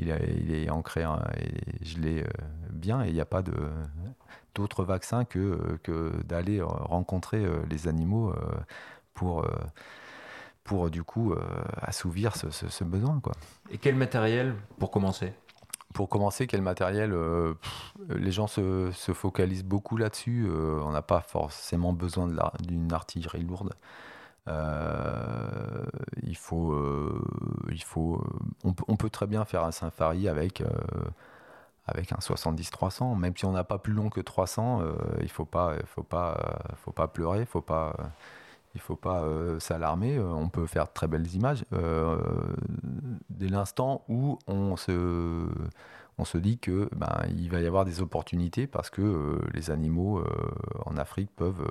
[0.00, 2.24] il, est ancré et gelé
[2.70, 3.52] bien et il n'y a pas de
[4.54, 8.34] d'autres vaccins que, que d'aller rencontrer les animaux
[9.14, 9.46] pour
[10.64, 11.34] pour du coup
[11.80, 13.20] assouvir ce, besoin.
[13.20, 13.32] Quoi.
[13.70, 15.32] Et quel matériel pour commencer?
[15.94, 17.14] Pour commencer, quel matériel
[18.08, 20.48] Les gens se, focalisent beaucoup là-dessus.
[20.50, 22.28] on n'a pas forcément besoin
[22.60, 23.72] d'une artillerie lourde.
[24.48, 25.84] Euh,
[26.22, 27.22] il faut, euh,
[27.70, 30.62] il faut, euh, on, peut très bien faire un safari avec
[31.86, 34.82] avec un 70-300, même si on n'a pas plus long que 300,
[35.22, 36.38] il faut pas, faut pas,
[36.76, 37.96] faut pas pleurer, faut pas,
[38.74, 39.24] il faut pas
[39.58, 40.20] s'alarmer.
[40.20, 41.64] on peut faire de très belles images
[43.30, 45.48] dès l'instant où on se,
[46.18, 50.22] on se dit que ben, il va y avoir des opportunités parce que les animaux
[50.86, 51.66] en Afrique peuvent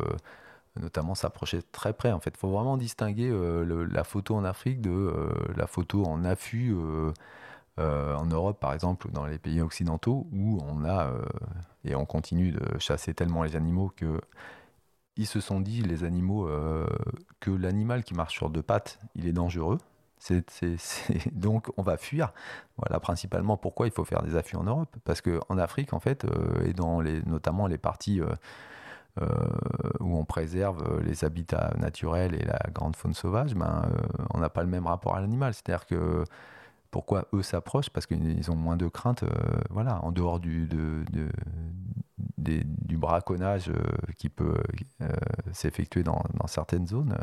[0.80, 2.12] notamment s'approcher très près.
[2.12, 6.06] En fait, il faut vraiment distinguer euh, la photo en Afrique de euh, la photo
[6.06, 7.12] en affût euh,
[7.78, 11.12] en Europe, par exemple, ou dans les pays occidentaux, où on a
[11.86, 14.20] et on continue de chasser tellement les animaux que
[15.16, 16.50] ils se sont dit les animaux
[17.40, 19.78] que l'animal qui marche sur deux pattes, il est dangereux.
[21.32, 22.34] Donc on va fuir.
[22.76, 26.28] Voilà principalement pourquoi il faut faire des affûts en Europe, parce qu'en Afrique en fait
[26.66, 28.20] et dans les notamment les parties
[30.00, 33.98] où on préserve les habitats naturels et la grande faune sauvage, ben, euh,
[34.34, 35.54] on n'a pas le même rapport à l'animal.
[35.54, 36.24] C'est-à-dire que
[36.92, 37.90] pourquoi eux s'approchent?
[37.90, 39.30] Parce qu'ils ont moins de crainte, euh,
[39.70, 40.68] voilà, en dehors du,
[42.38, 43.72] du braconnage
[44.18, 44.58] qui peut
[45.52, 47.16] s'effectuer dans, dans, certaines zones,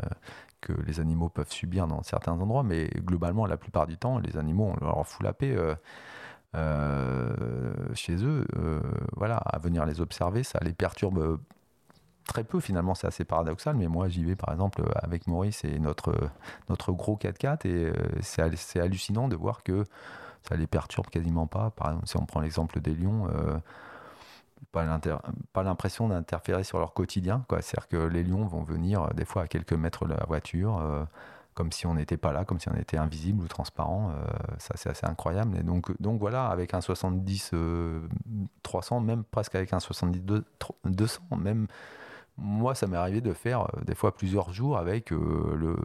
[0.61, 4.37] que les animaux peuvent subir dans certains endroits, mais globalement, la plupart du temps, les
[4.37, 5.55] animaux, on leur fout la paix.
[7.93, 8.45] chez eux,
[9.17, 11.39] voilà, à venir les observer, ça les perturbe
[12.27, 15.79] très peu finalement, c'est assez paradoxal, mais moi j'y vais par exemple avec Maurice et
[15.79, 16.13] notre,
[16.69, 19.85] notre gros 4x4 et euh, c'est hallucinant de voir que
[20.47, 21.71] ça les perturbe quasiment pas.
[21.71, 23.57] Par exemple, si on prend l'exemple des lions, euh,
[24.71, 27.43] pas l'impression d'interférer sur leur quotidien.
[27.49, 31.07] C'est-à-dire que les lions vont venir euh, des fois à quelques mètres de la voiture,
[31.55, 34.11] comme si on n'était pas là, comme si on était invisible ou transparent.
[34.59, 35.63] ça, c'est assez incroyable.
[35.63, 37.53] Donc, donc voilà, avec un 70
[38.61, 40.21] 300, même presque avec un 70
[40.85, 41.67] 200, même
[42.37, 45.75] moi, ça m'est arrivé de faire euh, des fois plusieurs jours avec euh, le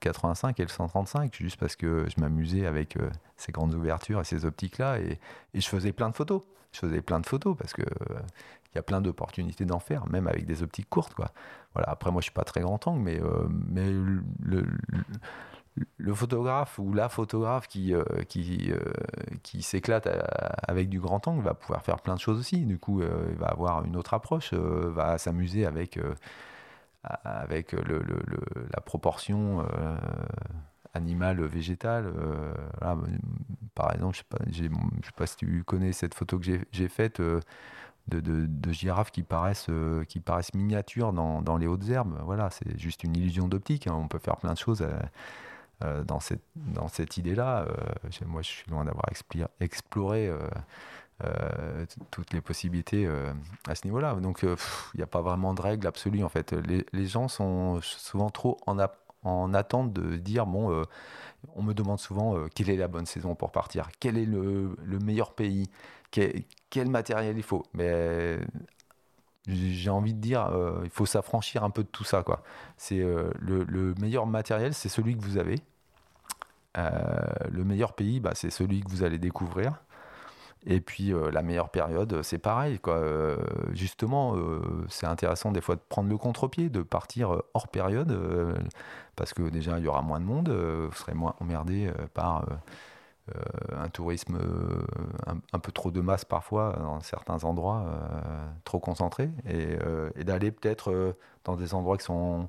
[0.00, 4.24] 85 et le 135, juste parce que je m'amusais avec euh, ces grandes ouvertures et
[4.24, 5.18] ces optiques-là, et,
[5.54, 6.42] je faisais plein de photos.
[6.72, 10.26] Je faisais plein de photos parce que il y a plein d'opportunités d'en faire, même
[10.26, 11.32] avec des optiques courtes, quoi.
[11.74, 11.90] Voilà.
[11.90, 13.20] Après, moi, je suis pas très grand angle, mais
[16.14, 18.78] photographe ou la photographe qui, euh, qui, euh,
[19.42, 20.08] qui s'éclate
[20.66, 22.64] avec du grand angle va pouvoir faire plein de choses aussi.
[22.64, 25.98] Du coup, euh, il va avoir une autre approche, va s'amuser avec,
[27.02, 28.02] avec le,
[28.72, 29.66] la proportion
[30.94, 32.12] animale-végétale.
[33.74, 34.18] par exemple,
[34.50, 34.68] je ne
[35.02, 37.20] sais, pas si tu connais cette photo que j'ai faite.
[38.08, 39.70] De, de, girafes qui paraissent,
[40.08, 42.20] qui paraissent miniatures dans, dans, les hautes herbes.
[42.24, 43.86] Voilà, c'est juste une illusion d'optique.
[43.86, 43.94] Hein.
[43.94, 44.84] On peut faire plein de choses
[45.82, 47.66] euh, dans cette, dans cette idée-là.
[47.66, 49.06] Euh, moi, je suis loin d'avoir
[49.60, 53.08] exploré euh, toutes les possibilités
[53.66, 54.14] à ce niveau-là.
[54.14, 56.52] Donc, il n'y a pas vraiment de règle absolue, en fait.
[56.52, 58.76] Les, gens sont souvent trop en,
[59.22, 60.84] en attente de dire, bon,
[61.54, 64.98] on me demande souvent quelle est la bonne saison pour partir, quel est le, le
[64.98, 65.70] meilleur pays,
[66.10, 67.64] quel, matériel il faut.
[67.72, 68.38] Mais
[69.46, 70.50] j'ai envie de dire,
[70.82, 72.22] il faut s'affranchir un peu de tout ça.
[72.24, 72.42] quoi.
[72.90, 75.60] Le, meilleur matériel, c'est celui que vous avez.
[76.78, 76.90] Euh,
[77.50, 79.82] le meilleur pays, bah, c'est celui que vous allez découvrir.
[80.64, 82.78] Et puis euh, la meilleure période, c'est pareil.
[82.86, 83.36] Euh,
[83.72, 84.36] justement,
[84.88, 88.16] c'est intéressant des fois de prendre le contre-pied, de partir hors période,
[89.16, 92.46] parce que déjà il y aura moins de monde, vous serez moins emmerdé par
[93.76, 94.38] un tourisme
[95.26, 97.86] un, peu trop de masse parfois dans certains endroits,
[98.64, 102.48] trop concentré, et d'aller peut-être dans des endroits qui sont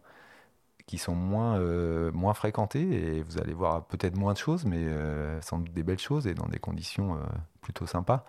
[0.86, 4.84] qui sont moins, euh, moins fréquentés et vous allez voir peut-être moins de choses, mais
[4.84, 7.20] euh, sans doute des belles choses et dans des conditions euh,
[7.62, 8.26] plutôt sympas.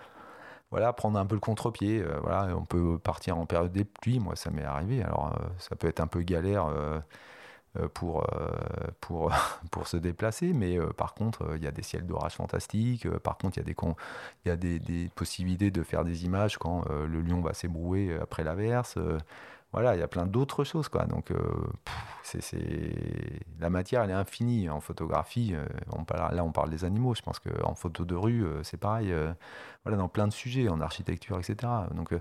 [0.71, 2.05] Voilà, prendre un peu le contre-pied.
[2.23, 5.03] voilà, on peut partir en période des pluies, moi ça m'est arrivé.
[5.05, 6.69] Alors ça peut être un peu galère
[7.93, 8.27] pour,
[9.01, 9.33] pour,
[9.71, 13.09] pour se déplacer, mais par contre il y a des ciels d'orage fantastiques.
[13.21, 13.77] par contre il y a, des,
[14.45, 18.43] il y a des, possibilités de faire des images quand le lion va s'ébrouer après
[18.43, 18.99] l'averse
[19.75, 21.05] voilà, il y a plein d'autres choses, quoi.
[21.07, 21.37] Donc, euh,
[22.22, 22.41] c'est,
[23.59, 25.53] la matière, elle est infinie en photographie.
[25.53, 25.66] Euh,
[26.33, 27.16] là, on parle des animaux.
[27.16, 29.12] Je pense qu'en photo de rue, euh, c'est pareil.
[29.83, 31.72] voilà, dans plein de sujets, en architecture, etc.
[31.93, 32.14] Donc,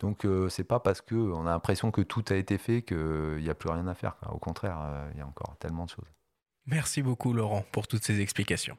[0.00, 3.50] donc c'est pas parce que on a l'impression que tout a été fait qu'il n'y
[3.50, 4.16] a plus rien à faire.
[4.28, 4.78] Au contraire,
[5.14, 6.12] il y a encore tellement de choses.
[6.66, 8.76] Merci beaucoup, Laurent, pour toutes ces explications.